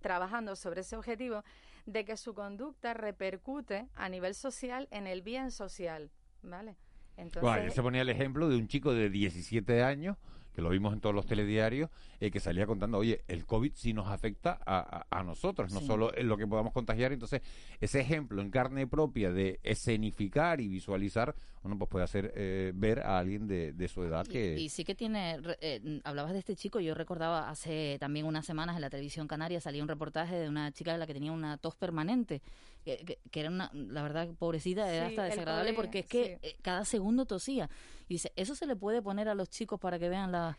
trabajando 0.00 0.56
sobre 0.56 0.82
ese 0.82 0.96
objetivo, 0.96 1.44
de 1.86 2.04
que 2.04 2.16
su 2.16 2.34
conducta 2.34 2.94
repercute 2.94 3.88
a 3.94 4.08
nivel 4.08 4.34
social 4.34 4.88
en 4.90 5.06
el 5.06 5.22
bien 5.22 5.50
social, 5.50 6.10
¿vale? 6.42 6.76
Entonces... 7.16 7.42
Bueno, 7.42 7.70
se 7.70 7.82
ponía 7.82 8.02
el 8.02 8.08
ejemplo 8.08 8.48
de 8.48 8.56
un 8.56 8.68
chico 8.68 8.94
de 8.94 9.10
17 9.10 9.82
años 9.82 10.16
que 10.54 10.62
lo 10.62 10.70
vimos 10.70 10.92
en 10.92 11.00
todos 11.00 11.14
los 11.14 11.26
telediarios, 11.26 11.90
eh, 12.20 12.30
que 12.30 12.40
salía 12.40 12.66
contando, 12.66 12.98
oye, 12.98 13.22
el 13.28 13.46
COVID 13.46 13.72
sí 13.74 13.92
nos 13.92 14.08
afecta 14.08 14.58
a, 14.64 15.06
a, 15.10 15.22
nosotros, 15.24 15.72
no 15.72 15.80
solo 15.80 16.16
en 16.16 16.28
lo 16.28 16.36
que 16.36 16.46
podamos 16.46 16.72
contagiar. 16.72 17.12
Entonces, 17.12 17.42
ese 17.80 18.00
ejemplo 18.00 18.42
en 18.42 18.50
carne 18.50 18.86
propia 18.86 19.32
de 19.32 19.60
escenificar 19.62 20.60
y 20.60 20.68
visualizar, 20.68 21.34
bueno, 21.62 21.78
pues 21.78 21.90
puede 21.90 22.04
hacer 22.04 22.32
eh, 22.36 22.72
ver 22.74 23.00
a 23.00 23.18
alguien 23.18 23.46
de, 23.46 23.72
de 23.72 23.88
su 23.88 24.02
edad 24.02 24.26
que... 24.26 24.58
Y, 24.58 24.68
sí 24.68 24.84
que 24.84 24.94
tiene, 24.94 25.38
eh, 25.60 26.00
hablabas 26.04 26.32
de 26.32 26.40
este 26.40 26.56
chico, 26.56 26.80
yo 26.80 26.94
recordaba 26.94 27.48
hace 27.48 27.96
también 28.00 28.26
unas 28.26 28.44
semanas 28.44 28.76
en 28.76 28.82
la 28.82 28.90
televisión 28.90 29.28
canaria 29.28 29.60
salía 29.60 29.82
un 29.82 29.88
reportaje 29.88 30.36
de 30.36 30.48
una 30.48 30.72
chica 30.72 30.92
de 30.92 30.98
la 30.98 31.06
que 31.06 31.14
tenía 31.14 31.32
una 31.32 31.56
tos 31.58 31.76
permanente, 31.76 32.42
que, 32.84 33.18
era 33.32 33.48
una, 33.48 33.70
la 33.72 34.02
verdad, 34.02 34.28
pobrecita, 34.38 34.92
era 34.92 35.06
hasta 35.06 35.24
desagradable 35.24 35.72
porque 35.74 36.00
es 36.00 36.06
que 36.06 36.56
cada 36.62 36.84
segundo 36.84 37.26
tosía. 37.26 37.68
Y 38.08 38.14
dice, 38.14 38.32
¿eso 38.36 38.54
se 38.54 38.66
le 38.66 38.76
puede 38.76 39.02
poner 39.02 39.28
a 39.28 39.34
los 39.34 39.48
chicos 39.48 39.80
para 39.80 39.98
que 39.98 40.08
vean 40.08 40.32
la 40.32 40.56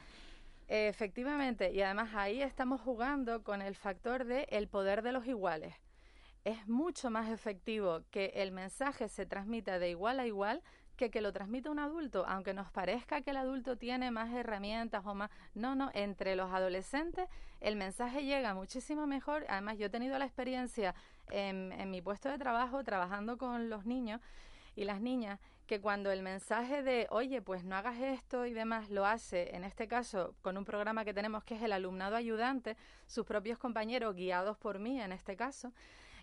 Efectivamente, 0.68 1.72
y 1.72 1.82
además 1.82 2.12
ahí 2.16 2.42
estamos 2.42 2.82
jugando 2.82 3.44
con 3.44 3.62
el 3.62 3.76
factor 3.76 4.26
de 4.26 4.48
el 4.50 4.68
poder 4.68 5.02
de 5.02 5.12
los 5.12 5.28
iguales. 5.28 5.76
Es 6.46 6.68
mucho 6.68 7.10
más 7.10 7.30
efectivo 7.30 8.02
que 8.12 8.32
el 8.36 8.52
mensaje 8.52 9.08
se 9.08 9.26
transmita 9.26 9.78
de 9.80 9.90
igual 9.90 10.20
a 10.20 10.26
igual 10.26 10.64
que 10.96 11.10
que 11.10 11.22
lo 11.22 11.34
transmita 11.34 11.72
un 11.72 11.80
adulto, 11.80 12.26
aunque 12.28 12.54
nos 12.54 12.72
parezca 12.72 13.22
que 13.22 13.32
el 13.32 13.38
adulto 13.38 13.78
tiene 13.78 14.12
más 14.12 14.32
herramientas 14.34 15.04
o 15.06 15.16
más... 15.16 15.32
No, 15.54 15.76
no, 15.76 15.90
entre 15.94 16.36
los 16.36 16.52
adolescentes 16.52 17.28
el 17.64 17.76
mensaje 17.78 18.26
llega 18.26 18.54
muchísimo 18.54 19.08
mejor. 19.08 19.46
Además, 19.48 19.78
yo 19.78 19.86
he 19.86 19.90
tenido 19.90 20.20
la 20.20 20.26
experiencia 20.26 20.94
en, 21.30 21.90
mi 21.90 22.02
puesto 22.02 22.30
de 22.30 22.38
trabajo, 22.38 22.84
trabajando 22.84 23.38
con 23.38 23.70
los 23.70 23.86
niños 23.86 24.22
y 24.76 24.86
las 24.86 25.02
niñas, 25.02 25.40
que 25.68 25.80
cuando 25.80 26.12
el 26.12 26.24
mensaje 26.24 26.84
de, 26.84 27.08
oye, 27.10 27.42
pues 27.42 27.64
no 27.64 27.76
hagas 27.76 28.00
esto 28.00 28.46
y 28.46 28.54
demás, 28.54 28.90
lo 28.90 29.06
hace, 29.06 29.56
en 29.56 29.64
este 29.64 29.88
caso, 29.88 30.36
con 30.42 30.58
un 30.58 30.66
programa 30.66 31.06
que 31.06 31.14
tenemos 31.14 31.44
que 31.44 31.56
es 31.56 31.62
el 31.62 31.72
alumnado 31.72 32.16
ayudante, 32.16 32.76
sus 33.08 33.26
propios 33.26 33.58
compañeros, 33.58 34.16
guiados 34.16 34.58
por 34.58 34.80
mí 34.80 35.00
en 35.00 35.12
este 35.12 35.36
caso, 35.36 35.72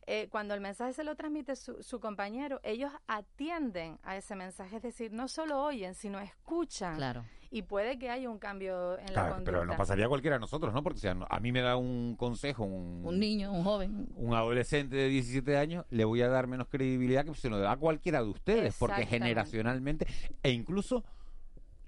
eh, 0.07 0.29
cuando 0.31 0.55
el 0.55 0.61
mensaje 0.61 0.93
se 0.93 1.05
lo 1.05 1.15
transmite 1.15 1.57
su, 1.57 1.83
su, 1.83 2.01
compañero, 2.01 2.61
ellos 2.63 2.93
atienden 3.07 3.99
a 4.03 4.17
ese 4.17 4.35
mensaje, 4.35 4.77
es 4.77 4.83
decir, 4.83 5.13
no 5.13 5.29
solo 5.29 5.63
oyen, 5.63 5.95
sino 5.95 6.19
escuchan. 6.19 6.97
Claro 6.97 7.25
y 7.51 7.63
puede 7.63 7.99
que 7.99 8.09
haya 8.09 8.31
un 8.31 8.39
cambio 8.39 8.99
en 8.99 9.13
la 9.13 9.29
conducta. 9.29 9.45
Pero 9.45 9.65
nos 9.65 9.77
pasaría 9.77 10.07
a 10.07 10.09
cualquiera 10.09 10.37
de 10.37 10.41
nosotros, 10.41 10.73
¿no? 10.73 10.83
Porque 10.83 11.01
si 11.01 11.09
a, 11.09 11.41
mí 11.41 11.53
me 11.53 11.61
da 11.61 11.77
un 11.77 12.15
consejo 12.17 12.65
un, 12.65 13.03
un 13.05 13.19
niño, 13.19 13.53
un 13.53 13.65
joven, 13.65 14.09
un 14.15 14.35
adolescente 14.35 14.95
de 14.95 15.09
17 15.09 15.57
años, 15.57 15.85
le 15.91 16.05
voy 16.05 16.23
a 16.23 16.29
dar 16.29 16.47
menos 16.47 16.69
credibilidad 16.69 17.25
que 17.25 17.35
si 17.35 17.41
se 17.41 17.51
lo 17.51 17.59
da 17.59 17.73
a 17.73 17.77
cualquiera 17.77 18.23
de 18.23 18.29
ustedes, 18.29 18.77
porque 18.79 19.05
generacionalmente 19.05 20.07
e 20.43 20.51
incluso 20.51 21.05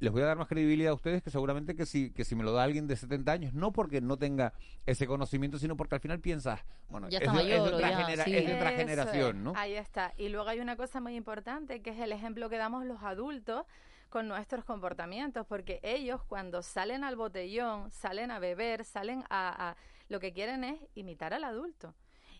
les 0.02 0.10
voy 0.10 0.22
a 0.22 0.26
dar 0.26 0.36
más 0.36 0.48
credibilidad 0.48 0.90
a 0.90 0.94
ustedes 0.94 1.22
que 1.22 1.30
seguramente 1.30 1.76
que 1.76 1.86
si, 1.86 2.10
que 2.10 2.24
si 2.24 2.34
me 2.34 2.42
lo 2.42 2.52
da 2.52 2.64
alguien 2.64 2.88
de 2.88 2.96
70 2.96 3.30
años, 3.30 3.54
no 3.54 3.70
porque 3.70 4.00
no 4.00 4.16
tenga 4.16 4.52
ese 4.84 5.06
conocimiento, 5.06 5.60
sino 5.60 5.76
porque 5.76 5.94
al 5.94 6.00
final 6.00 6.18
piensas, 6.18 6.58
bueno, 6.88 7.06
es, 7.06 7.20
de, 7.20 7.60
otra, 7.60 8.72
generación, 8.72 9.44
¿no? 9.44 9.52
Ahí 9.54 9.74
está. 9.74 10.12
Y 10.18 10.28
luego 10.28 10.48
hay 10.48 10.58
una 10.58 10.74
cosa 10.76 11.00
muy 11.00 11.14
importante 11.14 11.82
que 11.82 11.90
es 11.90 12.00
el 12.00 12.10
ejemplo 12.10 12.50
que 12.50 12.56
damos 12.56 12.84
los 12.84 13.00
adultos 13.04 13.64
con 14.08 14.26
nuestros 14.26 14.64
comportamientos, 14.64 15.46
porque 15.46 15.78
ellos 15.84 16.20
cuando 16.24 16.62
salen 16.62 17.04
al 17.04 17.14
botellón, 17.14 17.92
salen 17.92 18.32
a 18.32 18.40
beber, 18.40 18.84
salen 18.84 19.22
a, 19.30 19.76
lo 20.08 20.18
que 20.18 20.32
quieren 20.32 20.64
es 20.64 20.80
imitar 20.96 21.32
al 21.32 21.44
adulto. 21.44 21.94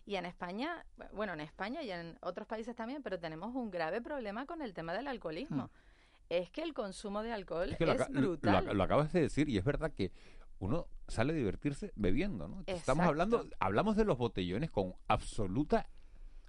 Y 0.05 0.17
en 0.17 0.25
España, 0.25 0.85
bueno, 1.13 1.31
en 1.31 1.39
España 1.39 1.81
y 1.81 1.91
en 1.91 2.17
otros 2.19 2.45
países 2.45 2.75
también, 2.75 3.01
pero 3.01 3.21
tenemos 3.21 3.55
un 3.55 3.71
grave 3.71 4.01
problema 4.01 4.45
con 4.45 4.61
el 4.61 4.73
tema 4.73 4.91
del 4.91 5.07
alcoholismo. 5.07 5.69
Es 6.37 6.49
que 6.49 6.63
el 6.63 6.73
consumo 6.73 7.21
de 7.21 7.31
alcohol 7.31 7.69
es, 7.71 8.09
brutal. 8.09 8.75
Lo, 8.75 8.83
acabas 8.83 9.13
de 9.13 9.21
decir 9.21 9.49
y 9.49 9.57
es 9.57 9.63
verdad 9.63 9.91
que 9.91 10.11
uno 10.59 10.87
sale 11.07 11.33
a 11.33 11.35
divertirse 11.35 11.91
bebiendo, 11.95 12.47
¿no? 12.47 12.63
Estamos 12.65 13.05
hablando, 13.05 13.47
hablamos 13.59 13.95
de 13.95 14.05
los 14.05 14.17
botellones 14.17 14.71
con 14.71 14.95
absoluta 15.07 15.87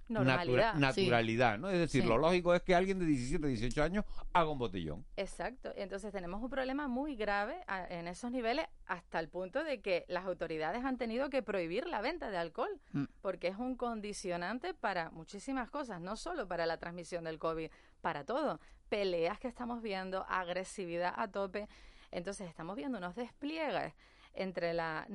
Normalidad. 0.07 0.75
naturalidad, 0.75 1.57
¿no? 1.57 1.69
Es 1.69 1.79
decir, 1.79 2.05
lo 2.05 2.17
lógico 2.17 2.53
es 2.53 2.61
que 2.61 2.75
alguien 2.75 2.99
de 2.99 3.05
17, 3.05 3.47
18 3.47 3.83
años 3.83 4.05
haga 4.33 4.49
un 4.49 4.59
botellón. 4.59 5.05
Exacto. 5.17 5.73
Entonces 5.75 6.11
tenemos 6.11 6.43
un 6.43 6.49
problema 6.49 6.87
muy 6.87 7.15
grave 7.15 7.63
en 7.89 8.07
esos 8.07 8.31
niveles 8.31 8.67
hasta 8.85 9.19
el 9.19 9.29
punto 9.29 9.63
de 9.63 9.81
que 9.81 10.05
las 10.07 10.25
autoridades 10.25 10.85
han 10.85 10.97
tenido 10.97 11.29
que 11.29 11.41
prohibir 11.41 11.87
la 11.87 12.01
venta 12.01 12.29
de 12.29 12.37
alcohol 12.37 12.79
mm. 12.91 13.05
porque 13.21 13.47
es 13.47 13.57
un 13.57 13.75
condicionante 13.75 14.73
para 14.73 15.09
muchísimas 15.09 15.69
cosas, 15.69 15.99
no 16.01 16.15
solo 16.17 16.47
para 16.47 16.65
la 16.65 16.77
transmisión 16.77 17.23
del 17.23 17.39
COVID, 17.39 17.69
para 18.05 18.23
todo. 18.23 18.59
Peleas 18.87 19.39
que 19.39 19.47
estamos 19.47 19.81
viendo, 19.81 20.27
agresividad 20.29 21.11
a 21.17 21.27
tope. 21.27 21.67
Entonces 22.11 22.47
estamos 22.47 22.75
viendo 22.75 22.99
unos 22.99 23.15
despliegues 23.15 23.95
entre 24.35 24.75
la 24.75 25.07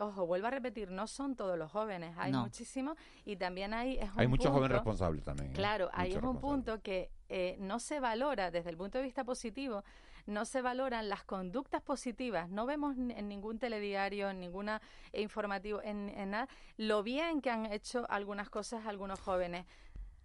ojo 0.00 0.24
vuelvo 0.24 0.46
a 0.46 0.50
repetir 0.50 0.90
no 0.92 1.08
son 1.08 1.34
todos 1.34 1.58
los 1.58 1.68
jóvenes 1.68 2.14
hay 2.16 2.32
muchísimos 2.32 2.96
y 3.24 3.34
también 3.34 3.74
hay 3.74 3.98
hay 4.14 4.28
muchos 4.28 4.52
jóvenes 4.52 4.70
responsables 4.70 5.24
también 5.24 5.50
¿eh? 5.50 5.54
claro 5.54 5.90
ahí 5.92 6.12
es 6.12 6.22
un 6.22 6.38
punto 6.38 6.80
que 6.80 7.10
eh, 7.28 7.56
no 7.58 7.80
se 7.80 7.98
valora 7.98 8.52
desde 8.52 8.70
el 8.70 8.76
punto 8.76 8.98
de 8.98 9.02
vista 9.02 9.24
positivo 9.24 9.82
no 10.26 10.44
se 10.44 10.62
valoran 10.62 11.08
las 11.08 11.24
conductas 11.24 11.82
positivas 11.82 12.50
no 12.50 12.66
vemos 12.66 12.96
en 12.96 13.28
ningún 13.28 13.58
telediario 13.58 14.30
en 14.30 14.38
ninguna 14.38 14.80
informativo 15.12 15.82
en, 15.82 16.10
en 16.10 16.30
nada 16.30 16.48
lo 16.76 17.02
bien 17.02 17.40
que 17.40 17.50
han 17.50 17.66
hecho 17.66 18.06
algunas 18.08 18.48
cosas 18.48 18.86
algunos 18.86 19.18
jóvenes 19.18 19.66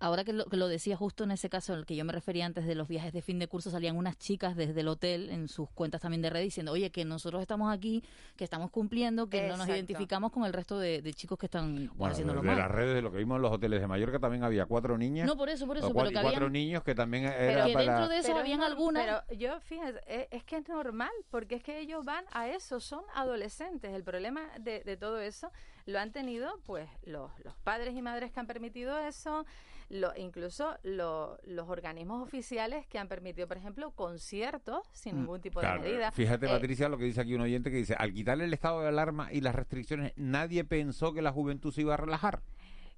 Ahora 0.04 0.26
que 0.26 0.34
lo, 0.34 0.44
que 0.48 0.58
lo 0.58 0.68
decía 0.68 0.98
justo 0.98 1.24
en 1.24 1.32
ese 1.32 1.50
caso, 1.50 1.74
el 1.74 1.86
que 1.86 1.96
yo 1.96 2.04
me 2.04 2.12
refería 2.12 2.46
antes 2.46 2.66
de 2.66 2.76
los 2.76 2.90
viajes 2.90 3.14
de 3.14 3.22
fin 3.22 3.40
de 3.40 3.48
curso, 3.48 3.72
salían 3.72 3.96
unas 3.96 4.18
chicas 4.18 4.54
desde 4.58 4.82
el 4.82 4.90
hotel 4.90 5.30
en 5.30 5.48
sus 5.48 5.70
cuentas 5.70 6.02
también 6.02 6.22
de 6.22 6.30
red 6.30 6.42
diciendo, 6.42 6.74
oye, 6.74 6.90
que 6.90 7.06
nosotros 7.06 7.42
estamos 7.42 7.74
aquí, 7.74 8.04
que 8.36 8.44
estamos 8.44 8.70
cumpliendo, 8.70 9.30
que 9.30 9.48
no 9.48 9.56
nos 9.56 9.66
identificamos 9.70 10.34
con 10.34 10.44
el 10.44 10.52
resto 10.52 10.78
de, 10.78 11.02
chicos 11.14 11.40
que 11.40 11.46
están 11.46 11.90
haciendo 12.02 12.34
lo 12.34 12.42
de 12.42 12.54
las 12.54 12.70
redes, 12.70 12.96
de 12.96 13.02
lo 13.02 13.14
que 13.14 13.20
vimos 13.20 13.38
en 13.38 13.44
los 13.44 13.54
hoteles 13.54 13.80
de 13.80 13.88
Mallorca, 13.88 14.20
también 14.20 14.44
había 14.44 14.66
cuatro 14.66 14.98
niñas. 14.98 15.26
No, 15.26 15.38
por 15.38 15.48
eso, 15.48 15.66
por 15.66 15.78
eso. 15.78 15.94
pero 15.94 16.10
que 16.10 16.22
cuatro 16.22 16.50
niños 16.50 16.84
que 16.84 16.96
también 16.96 17.24
era 17.24 17.64
pero 17.64 17.78
dentro 17.78 18.10
de 18.10 18.18
eso 18.18 18.36
habían 18.36 18.62
algunas... 18.62 19.24
Pero 19.30 19.40
yo, 19.40 19.62
fíjate, 19.62 20.02
es, 20.06 20.28
es, 20.32 20.44
que 20.44 20.58
es 20.58 20.68
normal, 20.68 21.12
porque 21.32 21.56
es 21.56 21.64
que 21.64 21.80
ellos 21.80 22.04
van 22.04 22.26
a 22.34 22.50
eso, 22.50 22.82
son 22.82 23.06
adolescentes. 23.16 23.94
El 23.94 24.04
problema 24.04 24.42
de, 24.60 24.84
de 24.84 24.98
todo 24.98 25.22
eso 25.22 25.50
lo 25.86 26.00
han 26.00 26.12
tenido, 26.12 26.60
pues, 26.66 26.90
los, 27.04 27.32
los 27.44 27.56
padres 27.58 27.96
y 27.96 28.02
madres 28.02 28.32
que 28.32 28.40
han 28.40 28.48
permitido 28.48 28.98
eso, 29.00 29.46
lo, 29.90 30.16
incluso 30.16 30.76
los 30.84 31.70
organismos 31.70 32.24
oficiales 32.24 32.88
que 32.88 33.00
han 33.00 33.08
permitido, 33.08 33.48
por 33.48 33.58
ejemplo, 33.58 33.92
conciertos 33.92 34.88
sin 34.94 35.16
mm, 35.16 35.20
ningún 35.20 35.42
tipo 35.42 35.62
de 35.62 35.80
medida. 35.80 36.12
Fíjate, 36.12 36.46
eh, 36.46 36.50
Patricia, 36.50 36.90
lo 36.90 36.98
que 36.98 37.06
dice 37.06 37.22
aquí 37.22 37.36
un 37.36 37.42
oyente 37.42 37.70
que 37.70 37.78
dice, 37.78 37.96
al 37.98 38.14
quitarle 38.14 38.46
el 38.46 38.54
estado 38.54 38.82
de 38.82 38.88
alarma 38.88 39.32
y 39.32 39.42
las 39.42 39.56
restricciones, 39.56 40.14
nadie 40.16 40.64
pensó 40.64 41.14
que 41.14 41.22
la 41.22 41.32
juventud 41.32 41.74
se 41.74 41.82
iba 41.82 41.94
a 41.94 41.98
relajar. 41.98 42.42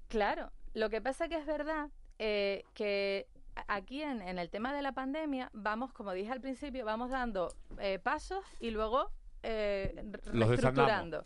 Claro, 0.08 0.52
lo 0.74 0.88
que 0.88 1.00
pasa 1.00 1.28
que 1.28 1.36
es 1.36 1.46
verdad 1.46 1.90
eh, 2.18 2.62
que 2.74 3.26
aquí 3.66 4.02
en, 4.02 4.22
en, 4.22 4.38
el 4.38 4.50
tema 4.50 4.72
de 4.72 4.82
la 4.82 4.92
pandemia 4.92 5.50
vamos, 5.52 5.92
como 5.92 6.12
dije 6.12 6.30
al 6.30 6.40
principio, 6.40 6.84
vamos 6.84 7.10
dando 7.10 7.52
eh, 7.80 7.98
pasos 7.98 8.44
y 8.60 8.70
luego 8.70 9.10
reestructurando. 9.42 11.24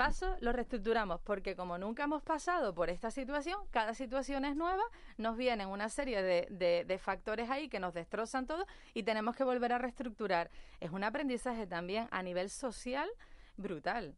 Paso 0.00 0.34
lo 0.40 0.52
reestructuramos 0.52 1.20
porque 1.20 1.54
como 1.54 1.76
nunca 1.76 2.04
hemos 2.04 2.22
pasado 2.22 2.74
por 2.74 2.88
esta 2.88 3.10
situación, 3.10 3.58
cada 3.70 3.92
situación 3.92 4.46
es 4.46 4.56
nueva, 4.56 4.82
nos 5.18 5.36
vienen 5.36 5.68
una 5.68 5.90
serie 5.90 6.22
de, 6.22 6.98
factores 6.98 7.50
ahí 7.50 7.68
que 7.68 7.80
nos 7.80 7.92
destrozan 7.92 8.46
todo 8.46 8.66
y 8.94 9.02
tenemos 9.02 9.36
que 9.36 9.44
volver 9.44 9.74
a 9.74 9.78
reestructurar. 9.78 10.50
Es 10.80 10.90
un 10.90 11.04
aprendizaje 11.04 11.66
también 11.66 12.08
a 12.12 12.22
nivel 12.22 12.48
social 12.48 13.10
brutal. 13.58 14.14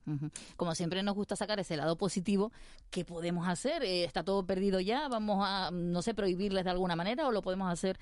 Como 0.56 0.72
siempre 0.76 1.02
nos 1.02 1.16
gusta 1.16 1.34
sacar 1.34 1.58
ese 1.58 1.76
lado 1.76 1.96
positivo, 1.96 2.52
¿qué 2.92 3.04
podemos 3.04 3.48
hacer? 3.48 3.82
Eh, 3.82 4.04
¿Está 4.04 4.22
todo 4.22 4.46
perdido 4.46 4.78
ya? 4.78 5.08
¿Vamos 5.08 5.44
a, 5.44 5.72
no 5.72 6.00
sé, 6.00 6.14
prohibirles 6.14 6.62
de 6.62 6.70
alguna 6.70 6.94
manera 6.94 7.26
o 7.26 7.32
lo 7.32 7.42
podemos 7.42 7.68
hacer 7.68 7.98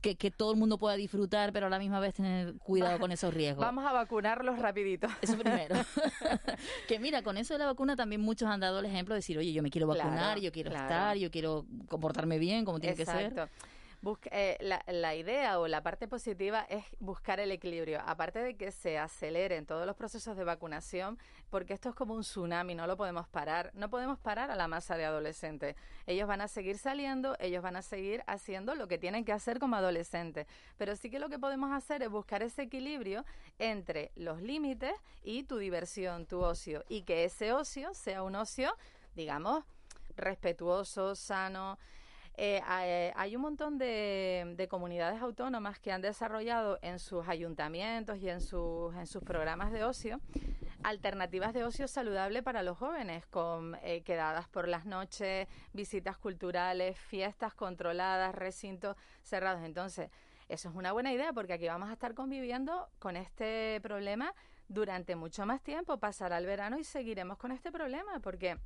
que, 0.00 0.16
que 0.16 0.30
todo 0.30 0.52
el 0.52 0.58
mundo 0.58 0.78
pueda 0.78 0.96
disfrutar, 0.96 1.52
pero 1.52 1.66
a 1.66 1.70
la 1.70 1.78
misma 1.78 2.00
vez 2.00 2.14
tener 2.14 2.54
cuidado 2.58 2.98
con 2.98 3.12
esos 3.12 3.32
riesgos? 3.32 3.64
Vamos 3.64 3.84
a 3.86 3.92
vacunarlos 3.92 4.58
rapidito. 4.58 5.08
Eso 5.20 5.36
primero. 5.38 5.76
que 6.88 6.98
mira, 6.98 7.22
con 7.22 7.36
eso 7.36 7.54
de 7.54 7.58
la 7.58 7.66
vacuna 7.66 7.96
también 7.96 8.20
muchos 8.20 8.48
han 8.48 8.60
dado 8.60 8.80
el 8.80 8.86
ejemplo 8.86 9.14
de 9.14 9.18
decir, 9.18 9.38
oye, 9.38 9.52
yo 9.52 9.62
me 9.62 9.70
quiero 9.70 9.86
vacunar, 9.86 10.12
Claro, 10.18 10.40
yo 10.40 10.52
quiero 10.52 10.70
claro. 10.70 10.84
estar, 10.84 11.16
yo 11.16 11.30
quiero 11.30 11.66
comportarme 11.88 12.38
bien, 12.38 12.64
como 12.64 12.80
tiene 12.80 12.96
que 12.96 13.06
ser. 13.06 13.48
Busca- 14.00 14.30
eh, 14.32 14.56
la 14.86 15.14
idea 15.16 15.58
o 15.58 15.66
la 15.66 15.82
parte 15.82 16.06
positiva 16.06 16.64
es 16.68 16.84
buscar 17.00 17.40
el 17.40 17.50
equilibrio. 17.50 18.00
Aparte 18.06 18.38
de 18.38 18.56
que 18.56 18.70
se 18.70 18.96
aceleren 18.96 19.66
todos 19.66 19.86
los 19.86 19.96
procesos 19.96 20.36
de 20.36 20.44
vacunación, 20.44 21.18
porque 21.50 21.74
esto 21.74 21.88
es 21.88 21.94
como 21.96 22.14
un 22.14 22.20
tsunami, 22.22 22.76
no 22.76 22.86
lo 22.86 22.96
podemos 22.96 23.26
parar. 23.26 23.72
No 23.74 23.90
podemos 23.90 24.16
parar 24.20 24.52
a 24.52 24.54
la 24.56 24.68
masa 24.68 24.96
de 24.96 25.04
adolescentes. 25.04 25.74
Ellos 26.06 26.28
van 26.28 26.40
a 26.40 26.46
seguir 26.46 26.78
saliendo, 26.78 27.36
ellos 27.40 27.60
van 27.60 27.74
a 27.74 27.82
seguir 27.82 28.22
haciendo 28.28 28.76
lo 28.76 28.86
que 28.86 28.98
tienen 28.98 29.24
que 29.24 29.32
hacer 29.32 29.58
como 29.58 29.74
adolescentes. 29.74 30.46
Pero 30.76 30.94
sí 30.94 31.10
que 31.10 31.18
lo 31.18 31.28
que 31.28 31.40
podemos 31.40 31.72
hacer 31.72 32.02
es 32.04 32.08
buscar 32.08 32.44
ese 32.44 32.62
equilibrio 32.62 33.24
entre 33.58 34.12
los 34.14 34.40
límites 34.40 34.92
y 35.24 35.42
tu 35.42 35.58
diversión, 35.58 36.24
tu 36.26 36.40
ocio. 36.40 36.84
Y 36.88 37.02
que 37.02 37.24
ese 37.24 37.52
ocio 37.52 37.92
sea 37.94 38.22
un 38.22 38.36
ocio, 38.36 38.72
digamos, 39.16 39.64
respetuoso, 40.16 41.16
sano. 41.16 41.78
Eh, 42.40 42.62
hay- 42.66 43.10
hay 43.16 43.34
un 43.34 43.42
montón 43.42 43.78
de, 43.78 44.54
de 44.56 44.68
comunidades 44.68 45.20
autónomas 45.20 45.80
que 45.80 45.90
han 45.90 46.00
desarrollado 46.02 46.78
en 46.82 47.00
sus 47.00 47.26
ayuntamientos 47.26 48.18
y 48.18 48.28
en 48.30 48.40
sus, 48.40 48.94
en 48.94 49.08
sus 49.08 49.24
programas 49.24 49.72
de 49.72 49.82
ocio 49.82 50.20
alternativas 50.84 51.52
de 51.52 51.64
ocio 51.64 51.88
saludable 51.88 52.40
para 52.44 52.62
los 52.62 52.78
jóvenes, 52.78 53.26
con 53.26 53.74
eh, 53.82 54.02
quedadas 54.02 54.46
por 54.48 54.68
las 54.68 54.86
noches, 54.86 55.48
visitas 55.72 56.16
culturales, 56.16 56.96
fiestas 56.96 57.52
controladas, 57.54 58.32
recintos 58.36 58.96
cerrados. 59.24 59.62
Entonces, 59.64 60.08
eso 60.48 60.68
es 60.68 60.76
una 60.76 60.92
buena 60.92 61.12
idea 61.12 61.32
porque 61.32 61.54
aquí 61.54 61.66
vamos 61.66 61.88
a 61.90 61.94
estar 61.94 62.14
conviviendo 62.14 62.88
con 63.00 63.16
este 63.16 63.80
problema 63.82 64.32
durante 64.68 65.16
mucho 65.16 65.44
más 65.44 65.60
tiempo. 65.62 65.98
Pasará 65.98 66.38
el 66.38 66.46
verano 66.46 66.78
y 66.78 66.84
seguiremos 66.84 67.36
con 67.38 67.50
este 67.50 67.72
problema 67.72 68.20
porque 68.20 68.56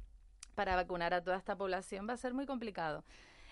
para 0.54 0.76
vacunar 0.76 1.14
a 1.14 1.22
toda 1.24 1.38
esta 1.38 1.56
población 1.56 2.06
va 2.06 2.12
a 2.12 2.18
ser 2.18 2.34
muy 2.34 2.44
complicado. 2.44 3.04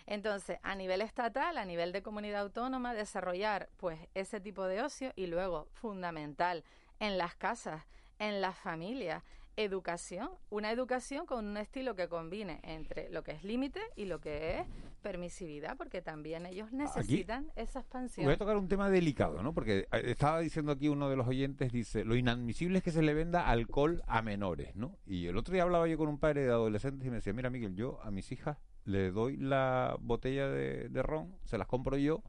Entonces, 0.06 0.58
a 0.62 0.74
nivel 0.74 1.00
estatal, 1.00 1.58
a 1.58 1.64
nivel 1.64 1.92
de 1.92 2.02
comunidad 2.02 2.42
autónoma, 2.42 2.94
desarrollar 2.94 3.68
pues 3.76 3.98
ese 4.14 4.40
tipo 4.40 4.64
de 4.64 4.82
ocio 4.82 5.12
y 5.16 5.26
luego, 5.26 5.68
fundamental, 5.72 6.64
en 6.98 7.18
las 7.18 7.34
casas, 7.34 7.84
en 8.18 8.40
las 8.40 8.56
familias, 8.58 9.22
educación, 9.56 10.30
una 10.48 10.70
educación 10.70 11.26
con 11.26 11.46
un 11.46 11.56
estilo 11.56 11.94
que 11.94 12.08
combine 12.08 12.60
entre 12.62 13.10
lo 13.10 13.22
que 13.22 13.32
es 13.32 13.44
límite 13.44 13.80
y 13.96 14.06
lo 14.06 14.20
que 14.20 14.60
es 14.60 14.66
permisividad, 15.02 15.76
porque 15.76 16.02
también 16.02 16.46
ellos 16.46 16.72
necesitan 16.72 17.50
esa 17.56 17.80
expansión. 17.80 18.26
Voy 18.26 18.34
a 18.34 18.38
tocar 18.38 18.56
un 18.56 18.68
tema 18.68 18.90
delicado, 18.90 19.42
¿no? 19.42 19.52
Porque 19.54 19.88
eh, 19.92 20.02
estaba 20.06 20.40
diciendo 20.40 20.72
aquí 20.72 20.88
uno 20.88 21.08
de 21.08 21.16
los 21.16 21.26
oyentes, 21.26 21.72
dice, 21.72 22.04
lo 22.04 22.16
inadmisible 22.16 22.78
es 22.78 22.84
que 22.84 22.90
se 22.90 23.02
le 23.02 23.14
venda 23.14 23.48
alcohol 23.48 24.02
a 24.06 24.22
menores, 24.22 24.76
¿no? 24.76 24.98
Y 25.06 25.26
el 25.26 25.36
otro 25.36 25.52
día 25.52 25.62
hablaba 25.62 25.88
yo 25.88 25.98
con 25.98 26.08
un 26.08 26.18
padre 26.18 26.44
de 26.44 26.50
adolescentes 26.50 27.06
y 27.06 27.10
me 27.10 27.16
decía, 27.16 27.32
mira 27.32 27.50
Miguel, 27.50 27.74
yo 27.74 28.00
a 28.02 28.10
mis 28.10 28.30
hijas 28.32 28.58
le 28.84 29.10
doy 29.10 29.36
la 29.36 29.96
botella 30.00 30.48
de, 30.48 31.02
ron, 31.02 31.34
se 31.44 31.58
las 31.58 31.66
compro 31.66 31.96
yo 31.96 32.22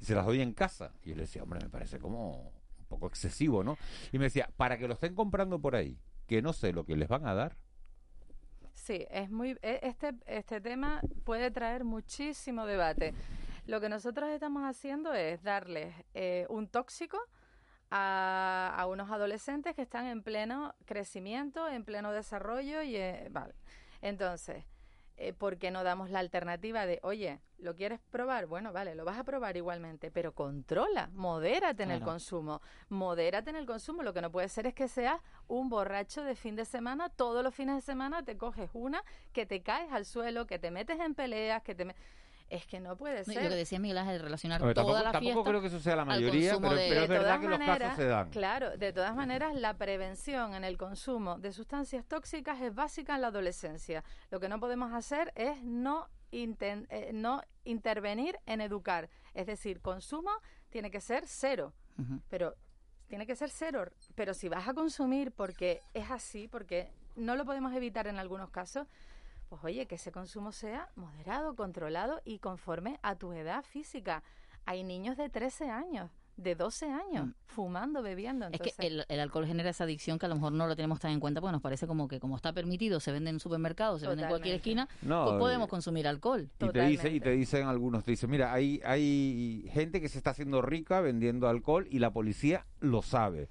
y 0.00 0.04
se 0.04 0.14
las 0.14 0.26
doy 0.26 0.40
en 0.40 0.52
casa. 0.52 0.92
Y 1.02 1.10
yo 1.10 1.16
le 1.16 1.22
decía, 1.22 1.42
hombre, 1.42 1.60
me 1.62 1.70
parece 1.70 1.98
como 1.98 2.52
un 2.78 2.86
poco 2.88 3.06
excesivo, 3.06 3.64
¿no? 3.64 3.76
Y 4.12 4.18
me 4.18 4.24
decía, 4.24 4.50
para 4.56 4.78
que 4.78 4.88
lo 4.88 4.94
estén 4.94 5.14
comprando 5.14 5.60
por 5.60 5.76
ahí, 5.76 5.98
que 6.26 6.42
no 6.42 6.52
sé 6.52 6.72
lo 6.72 6.84
que 6.84 6.96
les 6.96 7.08
van 7.08 7.26
a 7.26 7.34
dar, 7.34 7.56
Sí, 8.72 9.06
es 9.10 9.28
muy 9.30 9.58
e- 9.60 9.80
este 9.82 10.14
este 10.26 10.60
tema 10.60 11.00
puede 11.24 11.50
traer 11.50 11.84
muchísimo 11.84 12.64
debate. 12.64 13.12
Lo 13.66 13.80
que 13.80 13.88
nosotros 13.88 14.30
estamos 14.30 14.62
haciendo 14.62 15.12
es 15.12 15.42
darles 15.42 15.94
eh, 16.14 16.46
un 16.48 16.68
tóxico 16.68 17.18
a, 17.90 18.74
a 18.76 18.86
unos 18.86 19.10
adolescentes 19.10 19.74
que 19.74 19.82
están 19.82 20.06
en 20.06 20.22
pleno 20.22 20.74
crecimiento, 20.86 21.68
en 21.68 21.84
pleno 21.84 22.12
desarrollo 22.12 22.82
y 22.82 22.96
eh, 22.96 23.28
vale. 23.30 23.54
Entonces, 24.00 24.64
eh, 25.20 25.32
¿por 25.32 25.58
qué 25.58 25.70
no 25.70 25.82
damos 25.84 26.10
la 26.10 26.20
alternativa 26.20 26.86
de, 26.86 27.00
oye, 27.02 27.40
¿lo 27.58 27.74
quieres 27.74 27.98
probar? 28.10 28.46
Bueno, 28.46 28.72
vale, 28.72 28.94
lo 28.94 29.04
vas 29.04 29.18
a 29.18 29.24
probar 29.24 29.56
igualmente, 29.56 30.10
pero 30.10 30.32
controla, 30.32 31.10
modérate 31.12 31.82
en 31.82 31.90
el 31.90 31.98
consumo, 32.06 32.62
modérate 32.88 33.50
en 33.50 33.56
el 33.56 33.66
consumo. 33.66 34.02
Lo 34.02 34.14
que 34.14 34.22
no 34.22 34.30
puede 34.30 34.48
ser 34.48 34.66
es 34.66 34.74
que 34.74 34.86
seas 34.88 35.20
un 35.48 35.68
borracho 35.68 36.22
de 36.22 36.36
fin 36.36 36.54
de 36.56 36.64
semana, 36.64 37.08
todos 37.08 37.42
los 37.42 37.54
fines 37.54 37.74
de 37.74 37.82
semana 37.82 38.22
te 38.24 38.36
coges 38.38 38.70
una, 38.72 39.02
que 39.32 39.44
te 39.44 39.60
caes 39.62 39.92
al 39.92 40.04
suelo, 40.06 40.46
que 40.46 40.58
te 40.58 40.70
metes 40.70 40.98
en 41.00 41.14
peleas, 41.14 41.62
que 41.62 41.74
te... 41.74 41.84
me- 41.84 41.96
Es 42.50 42.64
que 42.66 42.80
no 42.80 42.96
puede 42.96 43.16
No, 43.26 43.32
y 43.32 43.34
ser. 43.34 43.42
lo 43.44 43.50
que 43.50 43.56
decía 43.56 43.78
Miguel 43.78 43.98
Ángel, 43.98 44.20
relacionar 44.22 44.62
Hombre, 44.62 44.74
toda 44.74 44.86
tampoco, 44.86 45.04
la 45.04 45.12
tampoco 45.12 45.32
fiesta 45.34 45.50
creo 45.50 45.60
que 45.60 45.66
eso 45.66 45.80
sea 45.80 45.96
la 45.96 46.04
mayoría, 46.06 46.56
pero, 46.58 46.74
de- 46.74 46.88
pero 46.88 47.02
es 47.02 47.08
verdad 47.08 47.24
todas 47.24 47.40
que 47.40 47.48
los 47.48 47.58
maneras, 47.58 47.78
casos 47.90 47.96
se 47.96 48.04
dan. 48.06 48.30
Claro, 48.30 48.76
de 48.78 48.92
todas 48.94 49.14
maneras, 49.14 49.54
la 49.54 49.74
prevención 49.76 50.54
en 50.54 50.64
el 50.64 50.78
consumo 50.78 51.38
de 51.38 51.52
sustancias 51.52 52.06
tóxicas 52.06 52.60
es 52.62 52.74
básica 52.74 53.14
en 53.16 53.20
la 53.20 53.26
adolescencia. 53.26 54.02
Lo 54.30 54.40
que 54.40 54.48
no 54.48 54.58
podemos 54.60 54.94
hacer 54.94 55.30
es 55.36 55.62
no, 55.62 56.08
inten- 56.32 56.86
eh, 56.88 57.10
no 57.12 57.42
intervenir 57.64 58.38
en 58.46 58.62
educar. 58.62 59.10
Es 59.34 59.46
decir, 59.46 59.80
consumo 59.82 60.30
tiene 60.70 60.90
que 60.90 61.00
ser 61.02 61.24
cero, 61.26 61.74
pero 62.30 62.54
tiene 63.08 63.26
que 63.26 63.36
ser 63.36 63.50
cero. 63.50 63.84
Pero 64.14 64.32
si 64.32 64.48
vas 64.48 64.66
a 64.68 64.72
consumir 64.72 65.32
porque 65.32 65.82
es 65.92 66.10
así, 66.10 66.48
porque 66.48 66.90
no 67.14 67.36
lo 67.36 67.44
podemos 67.44 67.74
evitar 67.74 68.06
en 68.06 68.18
algunos 68.18 68.48
casos, 68.50 68.86
pues 69.48 69.62
oye, 69.64 69.86
que 69.86 69.94
ese 69.96 70.12
consumo 70.12 70.52
sea 70.52 70.88
moderado, 70.96 71.54
controlado 71.56 72.20
y 72.24 72.38
conforme 72.38 72.98
a 73.02 73.14
tu 73.16 73.32
edad 73.32 73.64
física. 73.64 74.22
Hay 74.66 74.84
niños 74.84 75.16
de 75.16 75.30
13 75.30 75.70
años, 75.70 76.10
de 76.36 76.54
12 76.54 76.86
años, 76.90 77.30
fumando, 77.46 78.02
bebiendo. 78.02 78.50
Mm. 78.50 78.54
Es 78.54 78.60
que 78.60 78.86
el, 78.86 79.06
el 79.08 79.20
alcohol 79.20 79.46
genera 79.46 79.70
esa 79.70 79.84
adicción 79.84 80.18
que 80.18 80.26
a 80.26 80.28
lo 80.28 80.34
mejor 80.34 80.52
no 80.52 80.66
lo 80.66 80.76
tenemos 80.76 81.00
tan 81.00 81.10
en 81.12 81.20
cuenta 81.20 81.40
porque 81.40 81.52
nos 81.52 81.62
parece 81.62 81.86
como 81.86 82.06
que 82.06 82.20
como 82.20 82.36
está 82.36 82.52
permitido, 82.52 83.00
se 83.00 83.10
vende 83.10 83.30
en 83.30 83.40
supermercados, 83.40 84.02
se 84.02 84.08
vende 84.08 84.24
en 84.24 84.28
cualquier 84.28 84.56
esquina, 84.56 84.86
No, 85.00 85.24
pues 85.24 85.36
y- 85.36 85.38
podemos 85.38 85.68
consumir 85.68 86.06
alcohol. 86.06 86.50
Y 86.60 86.68
te, 86.68 86.82
dice, 86.82 87.10
y 87.10 87.20
te 87.20 87.30
dicen 87.30 87.66
algunos, 87.66 88.04
te 88.04 88.10
dicen, 88.10 88.28
mira, 88.30 88.52
hay, 88.52 88.80
hay 88.84 89.64
gente 89.72 90.02
que 90.02 90.10
se 90.10 90.18
está 90.18 90.30
haciendo 90.30 90.60
rica 90.60 91.00
vendiendo 91.00 91.48
alcohol 91.48 91.86
y 91.90 91.98
la 91.98 92.12
policía 92.12 92.66
lo 92.80 93.00
sabe. 93.00 93.48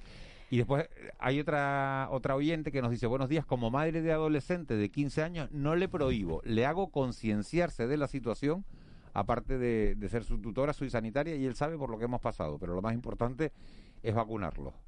Y 0.50 0.58
después 0.58 0.88
hay 1.20 1.40
otra 1.40 2.08
otra 2.12 2.36
oyente 2.36 2.72
que 2.72 2.82
nos 2.82 2.92
dice, 2.92 3.06
buenos 3.08 3.28
días, 3.30 3.46
como 3.46 3.70
madre 3.70 4.02
de 4.02 4.12
adolescente 4.14 4.76
de 4.78 4.90
15 4.90 5.22
años, 5.24 5.52
no 5.52 5.76
le 5.76 5.90
prohíbo, 5.90 6.42
le 6.46 6.66
hago 6.66 6.90
concienciarse 6.90 7.86
de 7.88 7.98
la 7.98 8.08
situación, 8.08 8.64
aparte 9.14 9.58
de, 9.58 9.96
de 9.96 10.10
ser 10.10 10.24
su 10.24 10.40
tutora, 10.40 10.72
soy 10.74 10.90
sanitaria 10.90 11.36
y 11.36 11.46
él 11.46 11.56
sabe 11.56 11.78
por 11.78 11.90
lo 11.90 11.98
que 11.98 12.06
hemos 12.06 12.22
pasado, 12.22 12.58
pero 12.60 12.74
lo 12.76 12.82
más 12.82 12.94
importante 12.94 13.52
es 14.04 14.16
vacunarlo. 14.16 14.72
Bueno, 14.72 14.80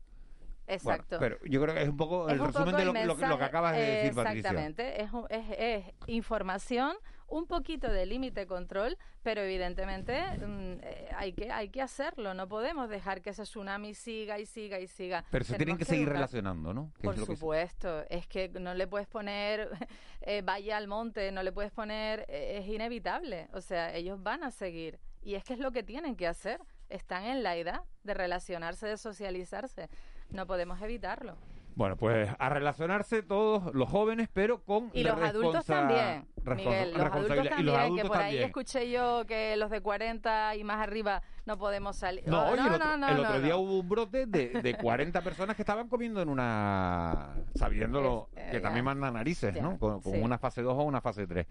Exacto. 0.67 1.17
pero 1.19 1.37
yo 1.45 1.59
creo 1.61 1.73
que 1.73 1.81
es 1.81 1.89
un 1.89 1.97
poco 1.97 2.29
el 2.29 2.39
un 2.39 2.45
resumen 2.47 2.65
poco 2.67 2.77
de 2.77 2.81
el 2.83 2.87
lo, 2.87 2.93
lo 2.93 2.99
que- 2.99 3.07
lo 3.07 3.15
que 3.15 3.21
mensaje- 3.23 3.43
acabas 3.43 3.75
de 3.75 3.81
decir, 3.81 4.13
Patricia. 4.15 4.37
Exactamente, 4.51 5.01
es, 5.01 5.09
es, 5.29 5.45
es 5.57 5.93
información, 6.07 6.95
un 7.29 7.45
poquito 7.47 7.91
de 7.91 8.05
límite 8.05 8.47
control, 8.47 8.97
pero 9.23 9.41
evidentemente 9.41 10.21
mm, 10.21 10.79
eh, 10.81 11.09
hay, 11.15 11.33
que, 11.33 11.51
hay 11.51 11.69
que 11.69 11.81
hacerlo, 11.81 12.33
no 12.33 12.47
podemos 12.47 12.89
dejar 12.89 13.21
que 13.21 13.31
ese 13.31 13.43
tsunami 13.43 13.93
siga 13.93 14.39
y 14.39 14.45
siga 14.45 14.79
y 14.79 14.87
siga. 14.87 15.25
Pero 15.31 15.45
se 15.45 15.55
tienen 15.55 15.77
que 15.77 15.85
seguir 15.85 16.03
educar. 16.03 16.15
relacionando, 16.15 16.73
¿no? 16.73 16.91
Por 17.01 17.15
es 17.15 17.25
supuesto, 17.25 18.03
es 18.09 18.27
que 18.27 18.49
no 18.49 18.73
le 18.73 18.87
puedes 18.87 19.07
poner 19.07 19.69
eh, 20.21 20.41
vaya 20.43 20.77
al 20.77 20.87
monte, 20.87 21.31
no 21.31 21.43
le 21.43 21.51
puedes 21.51 21.71
poner, 21.71 22.25
eh, 22.27 22.59
es 22.59 22.67
inevitable, 22.67 23.47
o 23.53 23.61
sea, 23.61 23.93
ellos 23.95 24.21
van 24.21 24.43
a 24.43 24.51
seguir 24.51 24.99
y 25.21 25.35
es 25.35 25.43
que 25.43 25.53
es 25.53 25.59
lo 25.59 25.71
que 25.71 25.83
tienen 25.83 26.15
que 26.15 26.27
hacer, 26.27 26.61
están 26.89 27.25
en 27.25 27.43
la 27.43 27.55
edad 27.55 27.81
de 28.03 28.13
relacionarse, 28.13 28.87
de 28.87 28.97
socializarse, 28.97 29.89
no 30.29 30.47
podemos 30.47 30.81
evitarlo. 30.81 31.37
Bueno, 31.79 31.95
pues 31.95 32.29
a 32.37 32.49
relacionarse 32.49 33.23
todos 33.23 33.73
los 33.73 33.87
jóvenes, 33.87 34.27
pero 34.33 34.61
con 34.65 34.89
Y 34.91 35.01
los 35.01 35.17
adultos 35.17 35.65
también, 35.65 36.27
Miguel, 36.57 36.91
los 36.91 37.01
adultos 37.05 37.27
también, 37.37 37.53
y 37.57 37.63
los 37.63 37.73
que 37.75 37.81
adultos 37.81 38.07
por 38.09 38.17
ahí 38.17 38.23
también. 38.23 38.43
escuché 38.47 38.91
yo 38.91 39.25
que 39.25 39.55
los 39.55 39.69
de 39.69 39.79
40 39.79 40.57
y 40.57 40.65
más 40.65 40.81
arriba 40.85 41.21
no 41.45 41.57
podemos 41.57 41.95
salir. 41.95 42.27
No, 42.27 42.41
Oh, 42.41 42.51
oye, 42.51 42.61
el 42.67 42.73
otro, 42.73 42.97
no, 42.97 43.07
el 43.07 43.15
no, 43.15 43.21
otro 43.21 43.33
no, 43.35 43.39
día 43.39 43.53
no. 43.53 43.59
hubo 43.59 43.79
un 43.79 43.87
brote 43.87 44.25
de, 44.25 44.49
de 44.61 44.75
40 44.75 45.21
personas 45.21 45.55
que 45.55 45.61
estaban 45.61 45.87
comiendo 45.87 46.21
en 46.21 46.27
una... 46.27 47.29
sabiéndolo, 47.55 48.27
Es- 48.35 48.43
eh, 48.43 48.47
que 48.51 48.57
ya. 48.57 48.61
también 48.61 48.83
manda 48.83 49.09
narices, 49.09 49.55
Ya, 49.55 49.61
¿no? 49.61 49.79
Con, 49.79 50.01
con 50.01 50.11
sí. 50.15 50.19
una 50.21 50.37
fase 50.37 50.61
2 50.61 50.73
o 50.77 50.83
una 50.83 50.99
fase 50.99 51.27
3. 51.27 51.47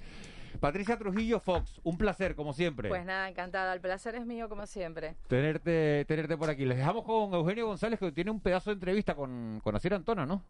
Patricia 0.59 0.97
Trujillo 0.99 1.41
Fox, 1.41 1.81
un 1.85 1.97
placer, 1.99 2.35
como 2.35 2.53
siempre. 2.53 2.89
Pues 2.89 3.05
nada, 3.05 3.29
encantada, 3.29 3.73
el 3.75 3.81
placer 3.81 4.15
es 4.15 4.27
mío 4.27 4.49
como 4.49 4.67
siempre. 4.67 5.17
Tenerte, 5.29 6.05
tenerte 6.07 6.37
por 6.37 6.51
aquí. 6.51 6.65
Les 6.65 6.79
dejamos 6.79 7.05
con 7.05 7.33
Eugenio 7.35 7.67
González, 7.67 7.99
que 7.99 8.13
tiene 8.13 8.31
un 8.31 8.41
pedazo 8.41 8.71
de 8.71 8.75
entrevista 8.75 9.15
con, 9.15 9.61
con 9.63 9.75
Asier 9.77 9.95
Antona, 9.95 10.27
¿no? 10.27 10.45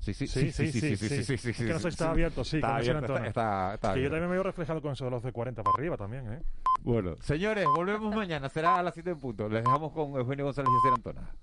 Sí, 0.00 0.12
sí, 0.12 0.26
sí, 0.26 0.52
sí, 0.52 0.70
sí, 0.70 0.96
sí, 0.96 1.38
sí, 1.38 1.50
Es 1.50 1.56
que 1.56 1.64
no 1.64 1.78
sé 1.78 1.82
si 1.82 1.88
está 1.88 2.10
abierto, 2.10 2.44
sí, 2.44 2.56
Está 2.56 2.76
abierto, 2.76 3.16
está- 3.16 3.74
está 3.74 3.94
Que 3.94 4.02
yo 4.02 4.10
también 4.10 4.28
me 4.28 4.34
veo 4.34 4.42
reflejado 4.42 4.82
con 4.82 4.92
eso 4.92 5.06
de 5.06 5.10
los 5.10 5.22
de 5.22 5.32
40 5.32 5.62
para 5.62 5.74
arriba 5.78 5.96
también, 5.96 6.30
¿eh? 6.30 6.42
Bueno, 6.82 7.16
señores, 7.22 7.64
volvemos 7.74 8.14
mañana. 8.14 8.50
Será 8.50 8.76
a 8.76 8.82
las 8.82 8.92
7 8.92 9.10
en 9.12 9.20
punto. 9.20 9.48
Les 9.48 9.64
dejamos 9.64 9.92
con 9.92 10.14
Eugenio 10.16 10.44
González 10.44 10.68
y 10.70 10.76
Esther 10.76 10.92
Antona. 10.94 11.34